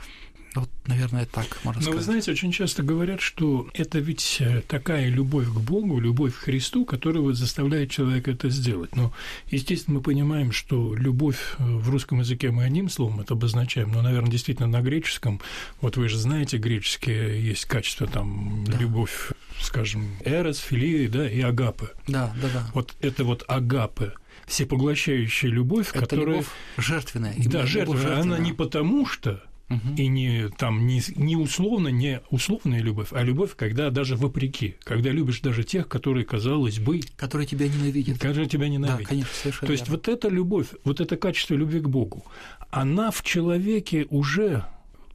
вот, 0.60 0.70
наверное, 0.86 1.26
так 1.26 1.46
можно 1.64 1.82
сказать. 1.82 1.86
Но 1.86 1.92
вы 1.92 2.02
знаете, 2.02 2.30
очень 2.32 2.52
часто 2.52 2.82
говорят, 2.82 3.20
что 3.20 3.68
это 3.74 3.98
ведь 3.98 4.38
э, 4.40 4.62
такая 4.66 5.08
любовь 5.08 5.48
к 5.48 5.58
Богу, 5.58 5.98
любовь 6.00 6.34
к 6.34 6.38
Христу, 6.38 6.84
которая 6.84 7.22
вот 7.22 7.36
заставляет 7.36 7.90
человека 7.90 8.30
это 8.30 8.48
сделать. 8.50 8.94
Но, 8.96 9.12
естественно, 9.50 9.98
мы 9.98 10.02
понимаем, 10.02 10.52
что 10.52 10.94
любовь 10.94 11.56
э, 11.58 11.64
в 11.64 11.90
русском 11.90 12.20
языке 12.20 12.50
мы 12.50 12.64
одним 12.64 12.88
словом 12.88 13.20
это 13.20 13.34
обозначаем, 13.34 13.92
но, 13.92 14.02
наверное, 14.02 14.30
действительно 14.30 14.68
на 14.68 14.80
греческом, 14.80 15.40
вот 15.80 15.96
вы 15.96 16.08
же 16.08 16.18
знаете, 16.18 16.58
греческие 16.58 17.44
есть 17.44 17.66
качество 17.66 18.06
там 18.06 18.64
да. 18.66 18.78
любовь, 18.78 19.30
скажем, 19.60 20.16
эрос, 20.24 20.58
филии, 20.58 21.08
да, 21.08 21.28
и 21.28 21.40
агапы. 21.40 21.90
Да, 22.08 22.34
да, 22.40 22.48
да. 22.52 22.70
Вот 22.74 22.94
это 23.00 23.24
вот 23.24 23.44
агапы 23.48 24.14
всепоглощающая 24.46 25.50
любовь, 25.50 25.90
это 25.90 26.00
которая... 26.00 26.26
любовь 26.26 26.46
жертвенная. 26.76 27.34
Да, 27.36 27.66
жертвенная. 27.66 28.20
Она 28.20 28.38
не 28.38 28.52
потому 28.52 29.06
что 29.06 29.42
Угу. 29.68 29.94
И 29.96 30.06
не 30.06 30.48
там 30.56 30.86
не, 30.86 31.02
не 31.16 31.36
условно, 31.36 31.88
не 31.88 32.20
условная 32.30 32.80
любовь, 32.80 33.08
а 33.10 33.22
любовь, 33.22 33.56
когда 33.56 33.90
даже 33.90 34.14
вопреки, 34.16 34.76
когда 34.84 35.10
любишь 35.10 35.40
даже 35.40 35.64
тех, 35.64 35.88
которые, 35.88 36.24
казалось 36.24 36.78
бы, 36.78 37.00
которые 37.16 37.48
тебя 37.48 37.66
ненавидят, 37.66 38.18
которые 38.18 38.48
тебя 38.48 38.68
ненавидят. 38.68 39.00
Да, 39.00 39.04
конечно, 39.08 39.32
совершенно. 39.34 39.66
То 39.66 39.72
есть 39.72 39.88
вот 39.88 40.06
эта 40.06 40.28
любовь, 40.28 40.68
вот 40.84 41.00
это 41.00 41.16
качество 41.16 41.54
любви 41.54 41.80
к 41.80 41.88
Богу, 41.88 42.24
она 42.70 43.10
в 43.10 43.22
человеке 43.22 44.06
уже 44.10 44.64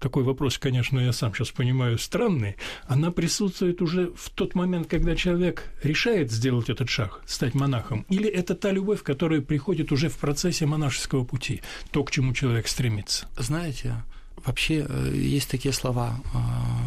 такой 0.02 0.24
вопрос, 0.24 0.58
конечно, 0.58 1.00
я 1.00 1.14
сам 1.14 1.34
сейчас 1.34 1.52
понимаю, 1.52 1.98
странный, 1.98 2.58
она 2.88 3.12
присутствует 3.12 3.82
уже 3.82 4.12
в 4.18 4.32
тот 4.32 4.56
момент, 4.56 4.88
когда 4.88 5.16
человек 5.16 5.72
решает 5.84 6.32
сделать 6.32 6.70
этот 6.70 6.90
шаг, 6.90 7.22
стать 7.26 7.54
монахом, 7.54 8.06
или 8.10 8.28
это 8.28 8.56
та 8.56 8.72
любовь, 8.72 9.04
которая 9.04 9.42
приходит 9.42 9.92
уже 9.92 10.10
в 10.10 10.18
процессе 10.18 10.66
монашеского 10.66 11.24
пути, 11.24 11.62
то, 11.92 12.04
к 12.04 12.12
чему 12.12 12.34
человек 12.34 12.68
стремится? 12.68 13.28
Знаете, 13.38 14.04
Вообще 14.46 14.86
э, 14.88 15.12
есть 15.16 15.50
такие 15.50 15.74
слова 15.74 16.20
э, 16.34 16.38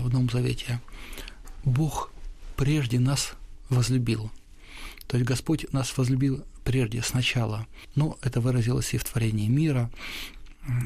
в 0.07 0.13
Новом 0.13 0.29
Завете. 0.31 0.81
Бог 1.65 2.11
прежде 2.57 2.99
нас 2.99 3.35
возлюбил. 3.69 4.31
То 5.07 5.17
есть 5.17 5.29
Господь 5.29 5.73
нас 5.73 5.97
возлюбил 5.97 6.45
прежде, 6.65 7.03
сначала. 7.03 7.67
Но 7.95 8.19
это 8.23 8.41
выразилось 8.41 8.95
и 8.95 8.99
в 8.99 9.05
творении 9.05 9.49
мира, 9.49 9.91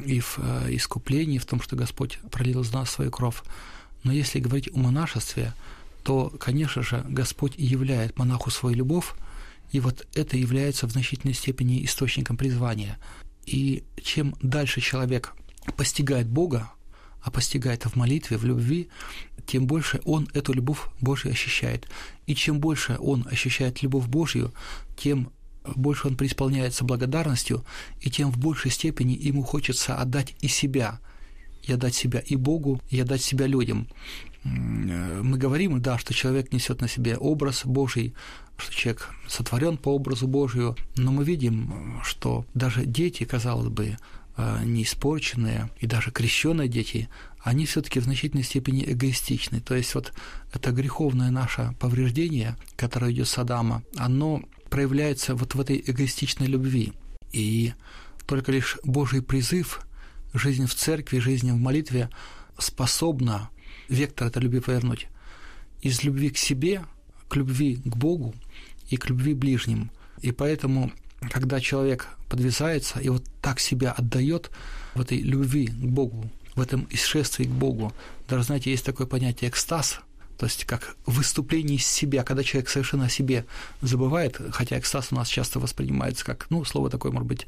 и 0.05 0.19
в 0.19 0.37
э, 0.37 0.75
искуплении, 0.75 1.37
в 1.37 1.45
том, 1.45 1.61
что 1.61 1.75
Господь 1.75 2.19
пролил 2.31 2.61
из 2.61 2.71
нас 2.71 2.91
свою 2.91 3.11
кровь. 3.11 3.41
Но 4.03 4.11
если 4.11 4.39
говорить 4.39 4.69
о 4.73 4.79
монашестве, 4.79 5.53
то, 6.03 6.29
конечно 6.39 6.83
же, 6.83 7.03
Господь 7.09 7.53
являет 7.57 8.17
монаху 8.17 8.51
свою 8.51 8.75
любовь, 8.75 9.13
и 9.71 9.79
вот 9.79 10.07
это 10.13 10.37
является 10.37 10.87
в 10.87 10.91
значительной 10.91 11.33
степени 11.33 11.83
источником 11.83 12.37
призвания. 12.37 12.97
И 13.45 13.83
чем 14.01 14.35
дальше 14.41 14.81
человек 14.81 15.33
постигает 15.75 16.27
Бога, 16.27 16.71
а 17.21 17.31
постигает 17.31 17.83
в 17.83 17.95
молитве, 17.95 18.37
в 18.37 18.45
любви, 18.45 18.89
тем 19.45 19.65
больше 19.65 19.99
он 20.05 20.27
эту 20.33 20.53
любовь 20.53 20.79
Божью 21.01 21.31
ощущает. 21.31 21.87
И 22.27 22.35
чем 22.35 22.59
больше 22.59 22.97
он 22.99 23.27
ощущает 23.29 23.81
любовь 23.81 24.05
Божью, 24.05 24.53
тем 24.97 25.31
больше 25.75 26.07
он 26.07 26.15
преисполняется 26.15 26.85
благодарностью, 26.85 27.65
и 27.99 28.09
тем 28.09 28.31
в 28.31 28.37
большей 28.37 28.71
степени 28.71 29.13
ему 29.13 29.43
хочется 29.43 29.95
отдать 29.95 30.35
и 30.41 30.47
себя, 30.47 30.99
и 31.63 31.73
отдать 31.73 31.95
себя 31.95 32.19
и 32.19 32.35
Богу, 32.35 32.81
и 32.89 32.99
отдать 32.99 33.21
себя 33.21 33.47
людям. 33.47 33.87
Мы 34.43 35.37
говорим, 35.37 35.81
да, 35.81 35.97
что 35.97 36.13
человек 36.13 36.53
несет 36.53 36.79
на 36.81 36.87
себе 36.87 37.17
образ 37.17 37.65
Божий, 37.65 38.13
что 38.57 38.73
человек 38.73 39.09
сотворен 39.27 39.77
по 39.77 39.89
образу 39.89 40.27
Божию, 40.27 40.77
но 40.95 41.11
мы 41.11 41.25
видим, 41.25 41.99
что 42.03 42.45
даже 42.53 42.85
дети, 42.85 43.25
казалось 43.25 43.69
бы, 43.69 43.97
а, 44.41 44.63
неиспорченные 44.63 45.69
и 45.79 45.85
даже 45.85 46.11
крещенные 46.11 46.69
дети, 46.69 47.09
они 47.43 47.65
все-таки 47.65 47.99
в 47.99 48.05
значительной 48.05 48.45
степени 48.45 48.85
эгоистичны. 48.87 49.59
То 49.59 49.75
есть 49.75 49.93
вот 49.95 50.13
это 50.53 50.71
греховное 50.71 51.29
наше 51.29 51.75
повреждение, 51.77 52.55
которое 52.77 53.11
идет 53.11 53.27
с 53.27 53.37
Адама, 53.37 53.83
оно 53.97 54.41
проявляется 54.69 55.35
вот 55.35 55.55
в 55.55 55.59
этой 55.59 55.83
эгоистичной 55.85 56.47
любви. 56.47 56.93
И 57.33 57.73
только 58.27 58.53
лишь 58.53 58.77
Божий 58.85 59.21
призыв, 59.21 59.81
жизнь 60.33 60.67
в 60.67 60.73
церкви, 60.73 61.19
жизнь 61.19 61.51
в 61.51 61.57
молитве 61.57 62.09
способна 62.57 63.49
вектор 63.89 64.27
этой 64.27 64.41
любви 64.41 64.61
повернуть 64.61 65.07
из 65.81 66.03
любви 66.03 66.29
к 66.29 66.37
себе 66.37 66.83
к 67.27 67.35
любви 67.35 67.75
к 67.75 67.95
Богу 67.95 68.33
и 68.89 68.97
к 68.97 69.09
любви 69.09 69.33
ближним. 69.33 69.91
И 70.21 70.31
поэтому, 70.31 70.91
когда 71.29 71.59
человек 71.59 72.07
подвязается 72.29 72.99
и 72.99 73.09
вот 73.09 73.23
так 73.41 73.59
себя 73.59 73.91
отдает 73.91 74.51
в 74.95 75.01
этой 75.01 75.19
любви 75.19 75.67
к 75.67 75.73
Богу, 75.73 76.29
в 76.55 76.61
этом 76.61 76.87
исшествии 76.89 77.45
к 77.45 77.49
Богу. 77.49 77.93
Даже, 78.27 78.43
знаете, 78.43 78.71
есть 78.71 78.85
такое 78.85 79.07
понятие 79.07 79.49
экстаз, 79.49 80.01
то 80.37 80.45
есть 80.45 80.65
как 80.65 80.95
выступление 81.05 81.77
из 81.77 81.85
себя, 81.85 82.23
когда 82.23 82.43
человек 82.43 82.69
совершенно 82.69 83.05
о 83.05 83.09
себе 83.09 83.45
забывает, 83.81 84.39
хотя 84.51 84.79
экстаз 84.79 85.09
у 85.11 85.15
нас 85.15 85.27
часто 85.27 85.59
воспринимается 85.59 86.23
как, 86.25 86.49
ну, 86.49 86.63
слово 86.63 86.89
такое, 86.89 87.11
может 87.11 87.27
быть, 87.27 87.47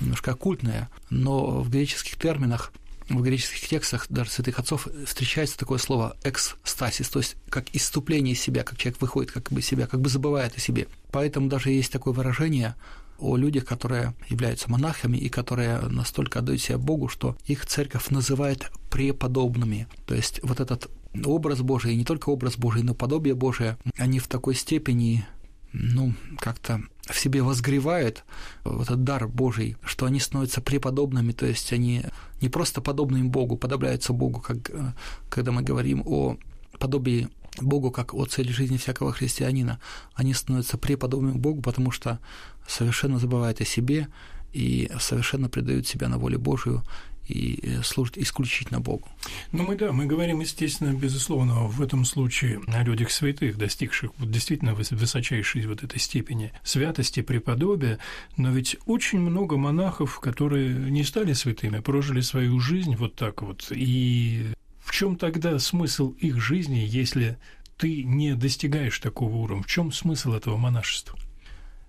немножко 0.00 0.32
оккультное, 0.32 0.88
но 1.10 1.60
в 1.60 1.68
греческих 1.68 2.16
терминах 2.16 2.72
в 3.08 3.22
греческих 3.22 3.66
текстах 3.68 4.06
даже 4.10 4.30
святых 4.30 4.58
отцов 4.58 4.86
встречается 5.06 5.58
такое 5.58 5.78
слово 5.78 6.16
экстасис, 6.24 7.08
то 7.08 7.20
есть 7.20 7.36
как 7.48 7.74
иступление 7.74 8.34
из 8.34 8.40
себя, 8.40 8.64
как 8.64 8.78
человек 8.78 9.00
выходит 9.00 9.32
как 9.32 9.50
бы 9.50 9.62
себя, 9.62 9.86
как 9.86 10.00
бы 10.00 10.08
забывает 10.08 10.56
о 10.56 10.60
себе. 10.60 10.88
Поэтому 11.10 11.48
даже 11.48 11.70
есть 11.70 11.90
такое 11.90 12.12
выражение 12.12 12.74
о 13.18 13.36
людях, 13.36 13.64
которые 13.64 14.14
являются 14.28 14.70
монахами 14.70 15.16
и 15.16 15.28
которые 15.28 15.80
настолько 15.80 16.38
отдают 16.38 16.60
себя 16.60 16.78
Богу, 16.78 17.08
что 17.08 17.36
их 17.46 17.66
церковь 17.66 18.10
называет 18.10 18.70
преподобными. 18.90 19.88
То 20.06 20.14
есть 20.14 20.40
вот 20.42 20.60
этот 20.60 20.90
образ 21.24 21.60
Божий, 21.60 21.96
не 21.96 22.04
только 22.04 22.30
образ 22.30 22.56
Божий, 22.56 22.82
но 22.82 22.94
подобие 22.94 23.34
Божие, 23.34 23.76
они 23.96 24.18
в 24.18 24.28
такой 24.28 24.54
степени 24.54 25.26
ну, 25.72 26.14
как-то 26.38 26.80
в 27.08 27.18
себе 27.18 27.42
возгревают 27.42 28.24
вот 28.64 28.84
этот 28.84 29.04
дар 29.04 29.28
Божий, 29.28 29.76
что 29.84 30.06
они 30.06 30.20
становятся 30.20 30.60
преподобными, 30.60 31.32
то 31.32 31.46
есть 31.46 31.72
они 31.72 32.04
не 32.40 32.48
просто 32.48 32.80
подобны 32.80 33.24
Богу, 33.24 33.56
подобляются 33.56 34.12
Богу, 34.12 34.40
как 34.40 34.70
э, 34.70 34.92
когда 35.28 35.52
мы 35.52 35.62
говорим 35.62 36.02
о 36.06 36.36
подобии 36.78 37.28
Богу 37.62 37.90
как 37.90 38.14
о 38.14 38.24
цели 38.26 38.50
жизни 38.50 38.76
всякого 38.76 39.12
христианина, 39.12 39.80
они 40.14 40.34
становятся 40.34 40.78
преподобными 40.78 41.38
Богу, 41.38 41.62
потому 41.62 41.90
что 41.90 42.18
совершенно 42.66 43.18
забывают 43.18 43.60
о 43.60 43.64
себе 43.64 44.08
и 44.52 44.90
совершенно 44.98 45.48
предают 45.48 45.86
себя 45.86 46.08
на 46.08 46.18
волю 46.18 46.38
Божию 46.38 46.82
и 47.28 47.60
э, 47.62 47.82
служит 47.82 48.16
исключительно 48.18 48.80
Богу. 48.80 49.06
Ну, 49.52 49.64
мы, 49.64 49.76
да, 49.76 49.92
мы 49.92 50.06
говорим, 50.06 50.40
естественно, 50.40 50.92
безусловно, 50.92 51.66
в 51.66 51.82
этом 51.82 52.04
случае 52.04 52.60
о 52.66 52.82
людях 52.82 53.10
святых, 53.10 53.58
достигших 53.58 54.12
вот, 54.18 54.30
действительно 54.30 54.74
высочайшей 54.74 55.66
вот 55.66 55.84
этой 55.84 56.00
степени 56.00 56.52
святости, 56.64 57.20
преподобия, 57.20 57.98
но 58.36 58.50
ведь 58.50 58.76
очень 58.86 59.20
много 59.20 59.56
монахов, 59.56 60.18
которые 60.20 60.74
не 60.74 61.04
стали 61.04 61.34
святыми, 61.34 61.80
прожили 61.80 62.20
свою 62.20 62.58
жизнь 62.60 62.96
вот 62.96 63.14
так 63.14 63.42
вот, 63.42 63.70
и 63.70 64.46
чем 64.98 65.14
тогда 65.14 65.56
смысл 65.60 66.10
их 66.18 66.40
жизни, 66.40 66.84
если 66.84 67.38
ты 67.76 68.02
не 68.02 68.34
достигаешь 68.34 68.98
такого 68.98 69.36
уровня? 69.36 69.62
В 69.62 69.68
чем 69.68 69.92
смысл 69.92 70.32
этого 70.32 70.56
монашества? 70.56 71.16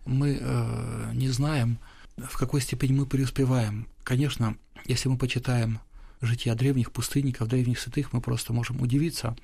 Мы 0.05 0.37
э, 0.39 1.11
не 1.15 1.27
знаем, 1.29 1.79
в 2.17 2.37
какой 2.37 2.61
степени 2.61 2.93
мы 2.93 3.07
преуспеваем. 3.07 3.87
Конечно, 4.03 4.57
если 4.85 5.09
мы 5.09 5.17
почитаем 5.17 5.79
жития 6.21 6.53
древних 6.53 6.91
пустынников, 6.91 7.47
древних 7.47 7.79
святых, 7.79 8.13
мы 8.13 8.21
просто 8.21 8.53
можем 8.53 8.79
удивиться. 8.79 9.35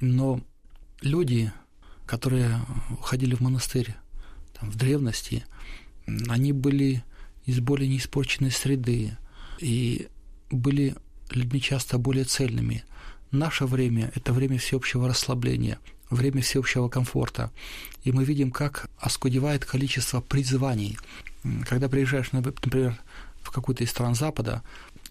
Но 0.00 0.40
люди, 1.02 1.52
которые 2.06 2.60
ходили 3.02 3.34
в 3.34 3.40
монастырь 3.40 3.94
там, 4.58 4.70
в 4.70 4.76
древности, 4.76 5.44
они 6.06 6.54
были 6.54 7.04
из 7.44 7.60
более 7.60 7.90
неиспорченной 7.90 8.50
среды 8.50 9.18
и 9.58 10.08
были 10.50 10.96
людьми 11.30 11.60
часто 11.60 11.98
более 11.98 12.24
цельными. 12.24 12.84
Наше 13.32 13.64
время– 13.64 14.12
это 14.14 14.34
время 14.34 14.58
всеобщего 14.58 15.08
расслабления, 15.08 15.78
время 16.10 16.42
всеобщего 16.42 16.90
комфорта. 16.90 17.50
И 18.04 18.12
мы 18.12 18.24
видим, 18.24 18.50
как 18.50 18.90
оскудевает 18.98 19.64
количество 19.64 20.20
призываний. 20.20 20.98
Когда 21.66 21.88
приезжаешь, 21.88 22.32
например, 22.32 23.00
в 23.42 23.50
какую-то 23.50 23.84
из 23.84 23.90
стран 23.90 24.14
Запада 24.14 24.62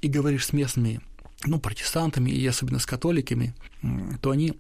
и 0.02 0.08
говоришь 0.08 0.46
с 0.46 0.54
местными, 0.54 1.02
ну, 1.46 1.60
протестантами 1.60 2.30
и 2.30 2.46
особенно 2.46 2.78
с 2.78 2.86
католиками, 2.86 3.56
то 4.22 4.30
они 4.30 4.54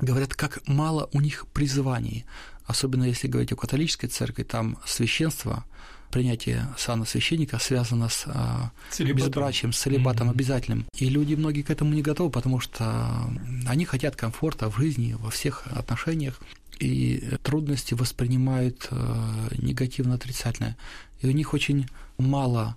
говорят, 0.00 0.34
как 0.34 0.66
мало 0.66 1.10
у 1.12 1.20
них 1.20 1.46
призываний. 1.52 2.24
Особенно 2.66 3.04
если 3.04 3.28
говорить 3.28 3.52
о 3.52 3.56
католической 3.56 4.06
церкви, 4.06 4.42
там 4.42 4.78
священство, 4.86 5.64
принятие 6.10 6.68
сана 6.78 7.04
священника 7.04 7.58
связано 7.58 8.08
с 8.08 8.24
а, 8.26 8.70
безбрачием, 8.98 9.72
с 9.72 9.78
целебатом 9.78 10.28
mm-hmm. 10.28 10.32
обязательным. 10.32 10.86
И 10.96 11.08
люди 11.08 11.34
многие 11.34 11.62
к 11.62 11.70
этому 11.70 11.92
не 11.92 12.02
готовы, 12.02 12.30
потому 12.30 12.60
что 12.60 13.30
они 13.66 13.84
хотят 13.84 14.16
комфорта 14.16 14.70
в 14.70 14.78
жизни, 14.78 15.16
во 15.18 15.30
всех 15.30 15.66
отношениях, 15.66 16.40
и 16.78 17.36
трудности 17.42 17.94
воспринимают 17.94 18.88
э, 18.90 19.48
негативно 19.58 20.14
отрицательно. 20.14 20.76
И 21.20 21.26
у 21.26 21.30
них 21.30 21.54
очень 21.54 21.88
мало 22.18 22.76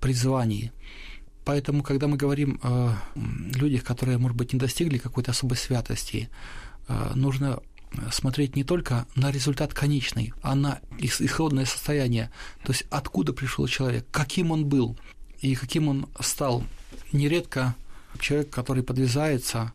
призваний. 0.00 0.72
Поэтому, 1.44 1.82
когда 1.82 2.06
мы 2.06 2.16
говорим 2.16 2.60
о 2.62 2.96
людях, 3.54 3.84
которые, 3.84 4.18
может 4.18 4.36
быть, 4.36 4.52
не 4.52 4.58
достигли 4.58 4.98
какой-то 4.98 5.32
особой 5.32 5.56
святости, 5.56 6.28
э, 6.88 7.12
нужно 7.14 7.60
смотреть 8.10 8.56
не 8.56 8.64
только 8.64 9.06
на 9.14 9.30
результат 9.30 9.74
конечный, 9.74 10.32
а 10.42 10.54
на 10.54 10.80
исходное 10.98 11.64
состояние, 11.64 12.30
то 12.64 12.72
есть 12.72 12.84
откуда 12.90 13.32
пришел 13.32 13.66
человек, 13.66 14.06
каким 14.10 14.50
он 14.50 14.66
был 14.66 14.96
и 15.40 15.54
каким 15.54 15.88
он 15.88 16.08
стал. 16.20 16.64
Нередко 17.12 17.74
человек, 18.18 18.50
который 18.50 18.82
подвязается, 18.82 19.72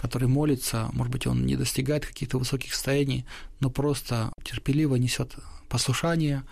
который 0.00 0.28
молится, 0.28 0.88
может 0.92 1.12
быть, 1.12 1.26
он 1.26 1.44
не 1.44 1.56
достигает 1.56 2.06
каких-то 2.06 2.38
высоких 2.38 2.74
состояний, 2.74 3.26
но 3.60 3.70
просто 3.70 4.32
терпеливо 4.42 4.96
несет 4.96 5.34
послушание, 5.68 6.42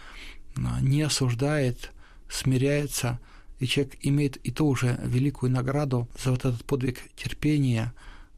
не 0.81 1.03
осуждает, 1.03 1.91
смиряется, 2.31 3.19
и 3.59 3.67
человек 3.67 3.97
имеет 4.03 4.37
и 4.37 4.51
ту 4.51 4.75
же 4.77 5.01
великую 5.03 5.51
награду 5.51 6.09
за 6.23 6.31
вот 6.31 6.45
этот 6.45 6.65
подвиг 6.65 7.01
терпения 7.17 7.93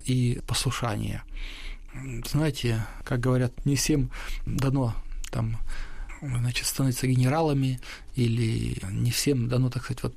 и 0.05 0.41
послушания. 0.47 1.25
Знаете, 2.29 2.87
как 3.05 3.21
говорят, 3.21 3.65
не 3.65 3.77
всем 3.77 4.11
дано 4.47 4.95
там 5.31 5.59
значит, 6.23 6.67
становиться 6.67 7.07
генералами, 7.07 7.81
или 8.15 8.77
не 8.91 9.11
всем 9.11 9.49
дано, 9.49 9.71
так 9.71 9.85
сказать, 9.85 10.03
вот, 10.03 10.15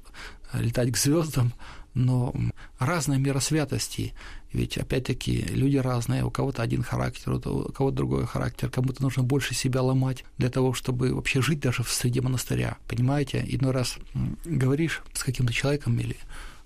летать 0.54 0.92
к 0.92 0.98
звездам, 0.98 1.54
но 1.94 2.34
разная 2.80 3.18
мера 3.18 3.40
святости. 3.40 4.14
Ведь, 4.52 4.78
опять-таки, 4.78 5.46
люди 5.50 5.78
разные, 5.78 6.24
у 6.24 6.32
кого-то 6.32 6.62
один 6.62 6.84
характер, 6.84 7.34
у 7.34 7.40
кого-то 7.40 7.96
другой 7.96 8.26
характер, 8.26 8.70
кому-то 8.70 9.02
нужно 9.02 9.24
больше 9.24 9.56
себя 9.56 9.82
ломать 9.82 10.26
для 10.38 10.50
того, 10.50 10.74
чтобы 10.74 11.14
вообще 11.14 11.42
жить 11.42 11.60
даже 11.60 11.84
в 11.84 11.90
среде 11.90 12.22
монастыря. 12.22 12.78
Понимаете? 12.88 13.44
Иной 13.48 13.72
раз 13.72 13.98
говоришь 14.46 15.02
с 15.14 15.24
каким-то 15.24 15.54
человеком 15.54 16.00
или 16.00 16.18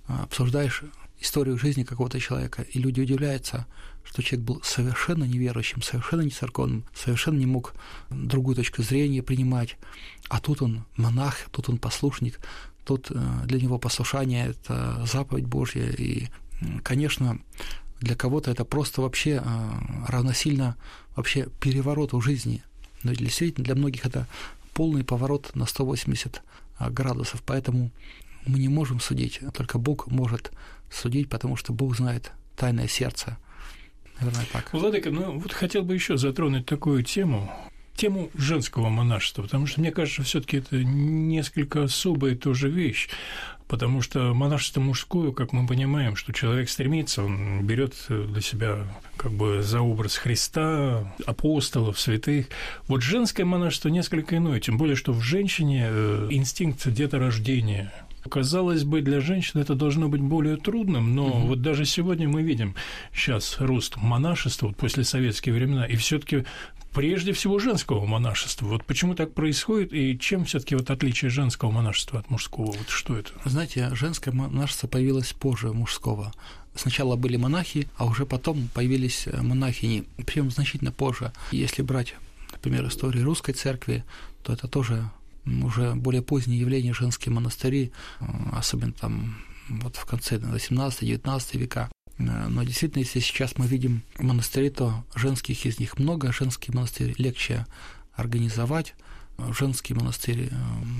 а, 0.07 0.23
обсуждаешь 0.23 0.83
историю 1.19 1.57
жизни 1.57 1.83
какого-то 1.83 2.19
человека, 2.19 2.61
и 2.61 2.79
люди 2.79 3.01
удивляются, 3.01 3.65
что 4.07 4.23
человек 4.23 4.47
был 4.47 4.61
совершенно 4.63 5.25
неверующим, 5.25 5.81
совершенно 5.81 6.21
не 6.21 6.29
церковным, 6.29 6.85
совершенно 6.95 7.37
не 7.37 7.45
мог 7.45 7.73
другую 8.09 8.55
точку 8.55 8.81
зрения 8.81 9.21
принимать, 9.21 9.77
а 10.29 10.39
тут 10.39 10.61
он 10.61 10.85
монах, 10.95 11.35
тут 11.51 11.69
он 11.69 11.77
послушник, 11.77 12.39
тут 12.85 13.11
э, 13.11 13.15
для 13.45 13.59
него 13.59 13.77
послушание– 13.79 14.47
это 14.49 15.05
заповедь 15.05 15.45
Божья, 15.45 15.89
и, 15.89 16.27
конечно, 16.83 17.39
для 17.99 18.15
кого-то 18.15 18.49
это 18.49 18.63
просто 18.63 19.01
вообще 19.01 19.41
э, 19.43 19.69
равносильно 20.07 20.77
вообще 21.15 21.49
перевороту 21.59 22.21
жизни, 22.21 22.63
но 23.03 23.13
действительно 23.13 23.65
для 23.65 23.75
многих 23.75 24.05
это 24.05 24.25
полный 24.73 25.03
поворот 25.03 25.51
на 25.53 25.65
180 25.65 26.41
э, 26.79 26.89
градусов, 26.89 27.43
поэтому 27.45 27.91
мы 28.45 28.59
не 28.59 28.69
можем 28.69 29.01
судить, 29.01 29.41
только 29.53 29.77
Бог 29.79 30.07
может 30.07 30.51
судить, 30.89 31.29
потому 31.29 31.57
что 31.57 31.73
Бог 31.73 31.97
знает 31.97 32.31
тайное 32.55 32.87
сердце. 32.87 33.37
Наверное, 34.19 34.45
так. 34.51 34.73
Владыка, 34.73 35.12
ну 35.12 35.39
вот 35.39 35.51
хотел 35.51 35.84
бы 35.84 35.93
еще 35.93 36.17
затронуть 36.17 36.65
такую 36.65 37.03
тему, 37.03 37.51
тему 37.95 38.30
женского 38.36 38.89
монашества, 38.89 39.43
потому 39.43 39.67
что 39.67 39.82
мне 39.82 39.91
кажется, 39.91 40.23
все-таки 40.23 40.58
это 40.58 40.77
несколько 40.84 41.84
особая 41.84 42.36
тоже 42.36 42.69
вещь. 42.69 43.10
Потому 43.67 44.01
что 44.01 44.34
монашество 44.34 44.80
мужское, 44.80 45.34
как 45.34 45.51
мы 45.51 45.67
понимаем, 45.67 46.15
что 46.15 46.32
человек 46.32 46.69
стремится, 46.69 47.23
он 47.23 47.65
берет 47.65 47.95
для 48.08 48.39
себя 48.39 48.88
как 49.17 49.34
бы 49.34 49.62
за 49.62 49.82
образ 49.82 50.15
Христа, 50.15 51.13
апостолов, 51.25 51.99
святых. 51.99 52.47
Вот 52.88 53.03
женское 53.03 53.43
монашество 53.43 53.89
несколько 53.89 54.38
иное, 54.38 54.62
тем 54.62 54.77
более, 54.77 54.95
что 54.95 55.12
в 55.12 55.21
женщине 55.21 55.88
э, 55.89 56.27
инстинкт 56.32 56.88
деторождения– 56.88 57.93
Казалось 58.27 58.83
бы, 58.83 59.01
для 59.01 59.19
женщин 59.19 59.59
это 59.59 59.75
должно 59.75 60.09
быть 60.09 60.21
более 60.21 60.57
трудным, 60.57 61.15
но 61.15 61.27
угу. 61.27 61.47
вот 61.47 61.61
даже 61.61 61.85
сегодня 61.85 62.27
мы 62.27 62.43
видим 62.43 62.75
сейчас 63.13 63.57
рост 63.59 63.97
монашества 63.97 64.67
вот 64.67 64.77
после 64.77 65.03
советские 65.03 65.55
времена, 65.55 65.85
и 65.85 65.95
все-таки 65.95 66.45
прежде 66.93 67.31
всего 67.31 67.59
женского 67.59 68.05
монашества. 68.05 68.65
Вот 68.65 68.83
почему 68.83 69.13
так 69.13 69.33
происходит, 69.33 69.93
и 69.93 70.17
чем 70.17 70.45
все-таки 70.45 70.75
вот 70.75 70.89
отличие 70.89 71.29
женского 71.29 71.69
монашества 71.69 72.19
от 72.19 72.29
мужского? 72.29 72.71
Вот 72.71 72.89
что 72.89 73.15
это? 73.15 73.31
Знаете, 73.45 73.93
женское 73.93 74.31
монашество 74.31 74.87
появилось 74.87 75.31
позже 75.33 75.73
мужского. 75.73 76.33
Сначала 76.73 77.15
были 77.15 77.37
монахи, 77.37 77.87
а 77.97 78.05
уже 78.05 78.25
потом 78.25 78.69
появились 78.73 79.27
монахини, 79.31 80.05
причем 80.25 80.51
значительно 80.51 80.91
позже. 80.91 81.31
Если 81.51 81.81
брать, 81.81 82.15
например, 82.51 82.87
историю 82.87 83.25
русской 83.25 83.53
церкви, 83.53 84.03
то 84.43 84.53
это 84.53 84.67
тоже 84.67 85.09
уже 85.63 85.95
более 85.95 86.21
позднее 86.21 86.60
явление 86.60 86.93
женские 86.93 87.33
монастыри, 87.33 87.91
особенно 88.51 88.93
там 88.93 89.38
вот 89.69 89.95
в 89.95 90.05
конце 90.05 90.38
18-19 90.38 91.57
века. 91.57 91.89
Но 92.17 92.63
действительно, 92.63 93.03
если 93.03 93.19
сейчас 93.19 93.57
мы 93.57 93.67
видим 93.67 94.01
монастыри, 94.17 94.69
то 94.69 95.05
женских 95.15 95.65
из 95.65 95.79
них 95.79 95.99
много, 95.99 96.31
женские 96.31 96.75
монастыри 96.75 97.13
легче 97.17 97.65
организовать. 98.13 98.95
Женские 99.57 99.95
монастыри 99.97 100.49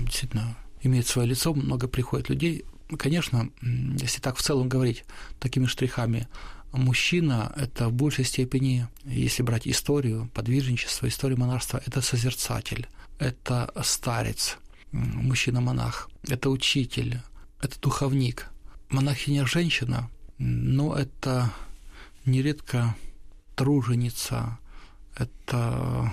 действительно 0.04 0.56
имеют 0.80 1.08
свое 1.08 1.28
лицо, 1.28 1.52
много 1.54 1.88
приходит 1.88 2.28
людей. 2.28 2.64
Конечно, 2.96 3.50
если 3.62 4.20
так 4.20 4.36
в 4.36 4.42
целом 4.42 4.68
говорить 4.68 5.04
такими 5.40 5.66
штрихами, 5.66 6.28
мужчина– 6.72 7.52
это 7.56 7.88
в 7.88 7.92
большей 7.92 8.24
степени, 8.24 8.86
если 9.04 9.42
брать 9.42 9.66
историю 9.66 10.30
подвижничества, 10.34 11.08
историю 11.08 11.38
монарства, 11.40 11.82
это 11.84 12.00
созерцатель, 12.00 12.86
это 13.18 13.72
старец, 13.82 14.58
мужчина-монах, 14.92 16.08
это 16.28 16.50
учитель, 16.50 17.20
это 17.60 17.80
духовник. 17.80 18.48
Монахиня– 18.88 19.46
женщина, 19.46 20.10
но 20.38 20.96
это 20.96 21.52
нередко 22.24 22.96
труженица, 23.54 24.58
это 25.16 26.12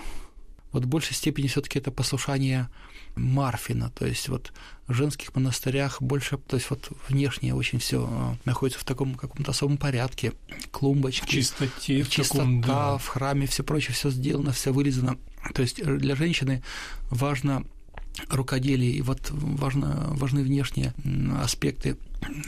вот 0.72 0.84
в 0.84 0.88
большей 0.88 1.16
степени 1.16 1.48
все 1.48 1.62
таки 1.62 1.80
это 1.80 1.90
послушание 1.92 2.70
Марфина, 3.16 3.92
то 3.92 4.06
есть 4.06 4.28
вот 4.28 4.52
в 4.88 4.94
женских 4.94 5.34
монастырях 5.36 6.02
больше, 6.02 6.38
то 6.38 6.58
есть 6.58 6.70
вот 6.70 6.92
внешне 7.08 7.56
очень 7.56 7.80
все 7.80 8.06
а, 8.10 8.38
находится 8.44 8.82
в 8.82 8.84
таком 8.84 9.16
каком-то 9.16 9.52
особом 9.52 9.78
порядке, 9.78 10.34
клумбочки, 10.72 11.26
в 11.26 11.30
чистоте, 11.30 12.04
в 12.04 12.10
чистота, 12.10 12.40
таком, 12.40 12.62
да. 12.62 12.98
в 12.98 13.08
храме, 13.08 13.48
все 13.48 13.64
прочее, 13.64 13.94
все 13.94 14.10
сделано, 14.10 14.52
все 14.52 14.74
вырезано. 14.74 15.18
То 15.54 15.62
есть 15.62 15.84
для 15.84 16.16
женщины 16.16 16.64
важно 17.10 17.66
рукоделие, 18.30 18.92
и 18.92 19.02
вот 19.02 19.20
важно, 19.32 20.08
важны 20.12 20.44
внешние 20.44 20.94
аспекты. 21.42 21.98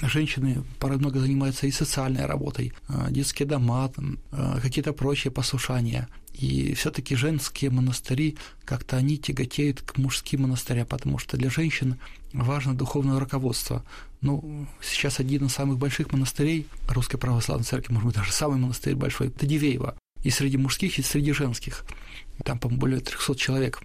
Женщины 0.01 0.63
порой 0.79 0.97
много 0.97 1.19
занимаются 1.19 1.67
и 1.67 1.71
социальной 1.71 2.25
работой, 2.25 2.73
а, 2.88 3.12
детские 3.12 3.47
дома, 3.47 3.91
а, 4.31 4.60
какие-то 4.60 4.93
прочие 4.93 5.31
послушания. 5.31 6.07
И 6.33 6.73
все-таки 6.75 7.15
женские 7.15 7.71
монастыри 7.71 8.38
как-то 8.63 8.97
они 8.97 9.17
тяготеют 9.17 9.81
к 9.81 9.97
мужским 9.97 10.43
монастырям, 10.43 10.86
потому 10.86 11.17
что 11.17 11.36
для 11.36 11.49
женщин 11.49 11.97
важно 12.31 12.75
духовное 12.75 13.19
руководство. 13.19 13.83
Ну, 14.21 14.67
сейчас 14.81 15.19
один 15.19 15.45
из 15.45 15.53
самых 15.53 15.77
больших 15.77 16.12
монастырей 16.12 16.67
Русской 16.88 17.17
Православной 17.17 17.65
Церкви, 17.65 17.93
может 17.93 18.07
быть, 18.07 18.15
даже 18.15 18.31
самый 18.31 18.60
монастырь 18.60 18.95
большой, 18.95 19.27
это 19.27 19.45
Дивеево. 19.45 19.97
И 20.23 20.30
среди 20.30 20.58
мужских, 20.58 20.99
и 20.99 21.01
среди 21.03 21.32
женских. 21.32 21.86
Там, 22.43 22.60
по-моему, 22.60 22.80
более 22.80 22.99
300 22.99 23.36
человек 23.36 23.82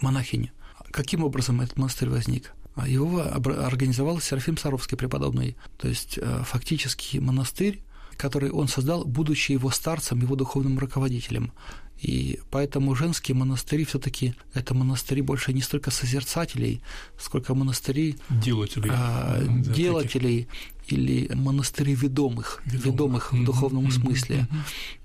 монахини. 0.00 0.52
Каким 0.90 1.24
образом 1.24 1.60
этот 1.60 1.76
монастырь 1.76 2.08
возник? 2.08 2.52
Его 2.86 3.20
организовал 3.20 4.20
Серафим 4.20 4.56
Саровский 4.56 4.96
преподобный. 4.96 5.56
То 5.78 5.88
есть 5.88 6.18
э, 6.20 6.42
фактически 6.44 7.18
монастырь, 7.18 7.80
который 8.16 8.50
он 8.50 8.68
создал, 8.68 9.04
будучи 9.04 9.52
его 9.52 9.70
старцем, 9.70 10.20
его 10.20 10.34
духовным 10.34 10.78
руководителем. 10.78 11.52
И 12.00 12.40
поэтому 12.50 12.94
женские 12.94 13.34
монастыри 13.36 13.84
все-таки 13.84 14.34
это 14.52 14.74
монастыри 14.74 15.22
больше 15.22 15.52
не 15.52 15.62
столько 15.62 15.90
созерцателей, 15.90 16.82
сколько 17.18 17.54
монастыри 17.54 18.16
делателей, 18.28 18.90
а, 18.92 19.40
да, 19.40 19.72
делателей 19.72 20.48
или 20.88 21.32
монастыри 21.34 21.94
ведомых, 21.94 22.60
ведомых, 22.66 23.32
ведомых 23.32 23.32
в 23.32 23.44
духовном 23.44 23.86
mm-hmm. 23.86 23.90
смысле. 23.90 24.48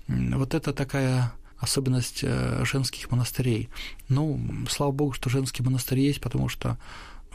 Mm-hmm. 0.08 0.36
Вот 0.36 0.54
это 0.54 0.72
такая 0.72 1.32
особенность 1.58 2.20
э, 2.22 2.64
женских 2.64 3.10
монастырей. 3.10 3.68
Ну, 4.08 4.40
слава 4.68 4.92
богу, 4.92 5.12
что 5.12 5.30
женские 5.30 5.64
монастыри 5.64 6.04
есть, 6.04 6.20
потому 6.20 6.48
что 6.48 6.78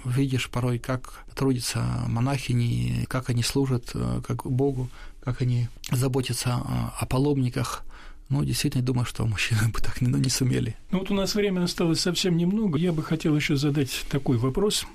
видишь 0.04 0.50
порой, 0.50 0.80
как 0.80 1.26
трудятся 1.36 1.84
монахини, 2.08 3.06
как 3.08 3.30
они 3.30 3.44
служат, 3.44 3.92
э, 3.94 4.22
как 4.26 4.46
Богу, 4.46 4.90
как 5.24 5.42
они 5.42 5.68
заботятся 5.92 6.62
о 7.00 7.06
паломниках. 7.06 7.84
Ну, 8.30 8.44
действительно, 8.44 8.84
думаю, 8.84 9.06
что 9.06 9.26
мужчины 9.26 9.70
бы 9.70 9.80
так 9.80 10.02
ну, 10.02 10.18
не 10.18 10.30
сумели. 10.30 10.76
Ну, 10.92 11.00
вот 11.00 11.12
у 11.12 11.14
нас 11.14 11.36
время 11.36 11.64
осталось 11.64 12.00
совсем 12.00 12.38
немного. 12.38 12.80
Я 12.80 12.92
бы 12.92 13.04
хотел 13.04 13.36
еще 13.36 13.56
задать 13.56 14.06
такой 14.10 14.38
вопрос. 14.38 14.86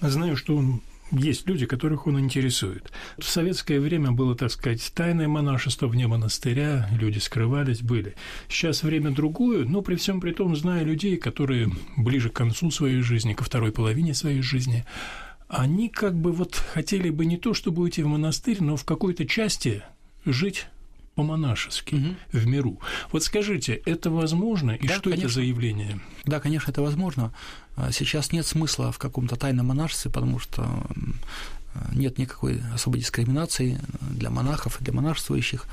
Знаю, 0.00 0.36
что 0.36 0.56
он 0.56 0.80
есть 1.10 1.46
люди, 1.46 1.66
которых 1.66 2.06
он 2.06 2.18
интересует. 2.18 2.90
В 3.18 3.24
советское 3.24 3.80
время 3.80 4.12
было, 4.12 4.34
так 4.34 4.50
сказать, 4.50 4.92
тайное 4.94 5.28
монашество 5.28 5.86
вне 5.86 6.06
монастыря, 6.06 6.88
люди 6.92 7.18
скрывались, 7.18 7.82
были. 7.82 8.14
Сейчас 8.48 8.82
время 8.82 9.10
другое, 9.10 9.64
но 9.64 9.82
при 9.82 9.96
всем 9.96 10.20
при 10.20 10.32
том, 10.32 10.56
зная 10.56 10.84
людей, 10.84 11.16
которые 11.16 11.70
ближе 11.96 12.30
к 12.30 12.34
концу 12.34 12.70
своей 12.70 13.00
жизни, 13.00 13.34
ко 13.34 13.44
второй 13.44 13.72
половине 13.72 14.14
своей 14.14 14.42
жизни, 14.42 14.84
они 15.48 15.88
как 15.88 16.14
бы 16.14 16.32
вот 16.32 16.56
хотели 16.56 17.08
бы 17.08 17.24
не 17.24 17.38
то, 17.38 17.54
чтобы 17.54 17.82
уйти 17.82 18.02
в 18.02 18.06
монастырь, 18.06 18.58
но 18.60 18.76
в 18.76 18.84
какой-то 18.84 19.26
части 19.26 19.82
жить 20.26 20.66
по-монашески 21.18 21.96
угу. 21.96 22.14
в 22.30 22.46
миру. 22.46 22.80
Вот 23.10 23.24
скажите, 23.24 23.74
это 23.74 24.08
возможно 24.08 24.70
и 24.70 24.86
да, 24.86 24.94
что 24.94 25.10
конечно. 25.10 25.26
это 25.26 25.34
за 25.34 25.42
явление? 25.42 26.00
Да, 26.24 26.38
конечно, 26.38 26.70
это 26.70 26.80
возможно. 26.80 27.32
А 27.74 27.90
сейчас 27.90 28.30
нет 28.30 28.46
смысла 28.46 28.92
в 28.92 28.98
каком-то 28.98 29.34
тайном 29.34 29.66
монашестве, 29.66 30.12
потому 30.12 30.38
что 30.38 30.86
нет 31.92 32.18
никакой 32.18 32.62
особой 32.72 33.00
дискриминации 33.00 33.80
для 34.00 34.30
монахов 34.30 34.80
и 34.80 34.84
для 34.84 34.92
монашествующих. 34.92 35.66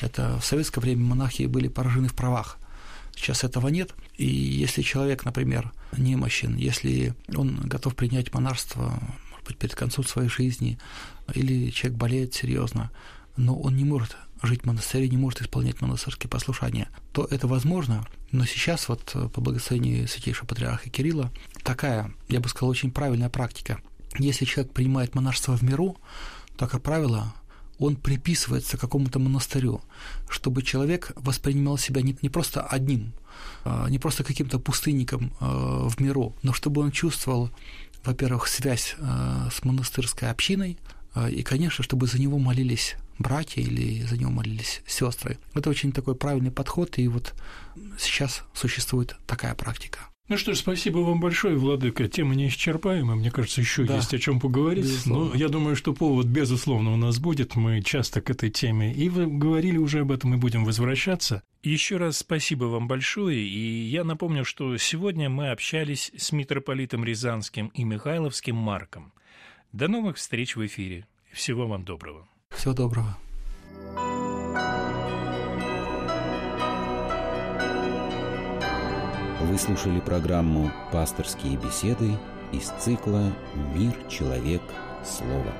Это 0.00 0.36
в 0.40 0.44
советское 0.44 0.80
время 0.80 1.04
монахи 1.04 1.44
были 1.44 1.68
поражены 1.68 2.08
в 2.08 2.14
правах. 2.14 2.58
Сейчас 3.14 3.44
этого 3.44 3.68
нет. 3.68 3.94
И 4.16 4.26
если 4.26 4.82
человек, 4.82 5.24
например, 5.24 5.70
немощен, 5.96 6.56
если 6.56 7.14
он 7.36 7.54
готов 7.68 7.94
принять 7.94 8.34
монашество, 8.34 9.00
может 9.30 9.46
быть, 9.46 9.58
перед 9.58 9.76
концом 9.76 10.04
своей 10.04 10.28
жизни, 10.28 10.76
или 11.34 11.70
человек 11.70 11.96
болеет 11.98 12.34
серьезно, 12.34 12.90
но 13.36 13.56
он 13.56 13.76
не 13.76 13.84
может 13.84 14.16
жить 14.42 14.62
в 14.62 14.66
монастыре, 14.66 15.08
не 15.08 15.16
может 15.16 15.42
исполнять 15.42 15.80
монастырские 15.80 16.30
послушания, 16.30 16.88
то 17.12 17.26
это 17.30 17.46
возможно, 17.46 18.06
но 18.30 18.44
сейчас 18.44 18.88
вот 18.88 19.10
э, 19.14 19.28
по 19.28 19.40
благословению 19.40 20.06
святейшего 20.08 20.46
патриарха 20.46 20.90
Кирилла 20.90 21.32
такая, 21.62 22.12
я 22.28 22.40
бы 22.40 22.48
сказал, 22.48 22.70
очень 22.70 22.90
правильная 22.90 23.30
практика. 23.30 23.80
Если 24.18 24.44
человек 24.44 24.72
принимает 24.72 25.14
монашество 25.14 25.56
в 25.56 25.62
миру, 25.62 25.96
то, 26.56 26.66
как 26.66 26.82
правило, 26.82 27.34
он 27.78 27.96
приписывается 27.96 28.76
какому-то 28.76 29.18
монастырю, 29.18 29.80
чтобы 30.28 30.62
человек 30.62 31.12
воспринимал 31.14 31.78
себя 31.78 32.02
не, 32.02 32.16
не 32.22 32.28
просто 32.28 32.62
одним, 32.62 33.12
а, 33.64 33.88
не 33.88 33.98
просто 33.98 34.24
каким-то 34.24 34.58
пустынником 34.58 35.32
э, 35.40 35.44
в 35.88 36.00
миру, 36.00 36.34
но 36.42 36.52
чтобы 36.52 36.82
он 36.82 36.90
чувствовал, 36.90 37.50
во-первых, 38.04 38.48
связь 38.48 38.96
э, 38.98 39.48
с 39.52 39.64
монастырской 39.64 40.30
общиной, 40.30 40.78
и, 41.30 41.42
конечно, 41.42 41.82
чтобы 41.82 42.06
за 42.06 42.20
него 42.20 42.38
молились 42.38 42.94
братья 43.18 43.60
или 43.60 44.02
за 44.02 44.16
него 44.16 44.30
молились 44.30 44.82
сестры. 44.86 45.38
Это 45.54 45.70
очень 45.70 45.92
такой 45.92 46.14
правильный 46.14 46.50
подход, 46.50 46.98
и 46.98 47.08
вот 47.08 47.34
сейчас 47.98 48.44
существует 48.54 49.16
такая 49.26 49.54
практика. 49.54 50.08
Ну 50.28 50.36
что 50.36 50.52
ж, 50.52 50.58
спасибо 50.58 50.98
вам 50.98 51.20
большое, 51.20 51.56
Владыка. 51.56 52.06
Тема 52.06 52.34
неисчерпаемая, 52.34 53.16
мне 53.16 53.30
кажется, 53.30 53.62
еще 53.62 53.84
да. 53.84 53.96
есть 53.96 54.12
о 54.12 54.18
чем 54.18 54.40
поговорить. 54.40 54.84
Безусловно. 54.84 55.30
Но 55.30 55.34
я 55.34 55.48
думаю, 55.48 55.74
что 55.74 55.94
повод, 55.94 56.26
безусловно, 56.26 56.92
у 56.92 56.96
нас 56.96 57.18
будет. 57.18 57.56
Мы 57.56 57.80
часто 57.80 58.20
к 58.20 58.28
этой 58.28 58.50
теме 58.50 58.92
и 58.92 59.08
вы 59.08 59.26
говорили 59.26 59.78
уже 59.78 60.00
об 60.00 60.12
этом, 60.12 60.34
и 60.34 60.36
будем 60.36 60.66
возвращаться. 60.66 61.42
Еще 61.62 61.96
раз 61.96 62.18
спасибо 62.18 62.66
вам 62.66 62.88
большое, 62.88 63.38
и 63.38 63.86
я 63.86 64.04
напомню, 64.04 64.44
что 64.44 64.76
сегодня 64.76 65.30
мы 65.30 65.50
общались 65.50 66.12
с 66.14 66.30
митрополитом 66.32 67.06
Рязанским 67.06 67.68
и 67.68 67.84
Михайловским 67.84 68.54
Марком. 68.54 69.14
До 69.72 69.88
новых 69.88 70.18
встреч 70.18 70.56
в 70.56 70.66
эфире. 70.66 71.06
Всего 71.32 71.66
вам 71.66 71.84
доброго. 71.84 72.28
Всего 72.50 72.74
доброго. 72.74 73.16
Вы 79.40 79.56
слушали 79.58 80.00
программу 80.00 80.70
«Пасторские 80.92 81.56
беседы» 81.56 82.12
из 82.52 82.68
цикла 82.80 83.32
«Мир, 83.74 83.94
человек, 84.08 84.62
слово». 85.04 85.52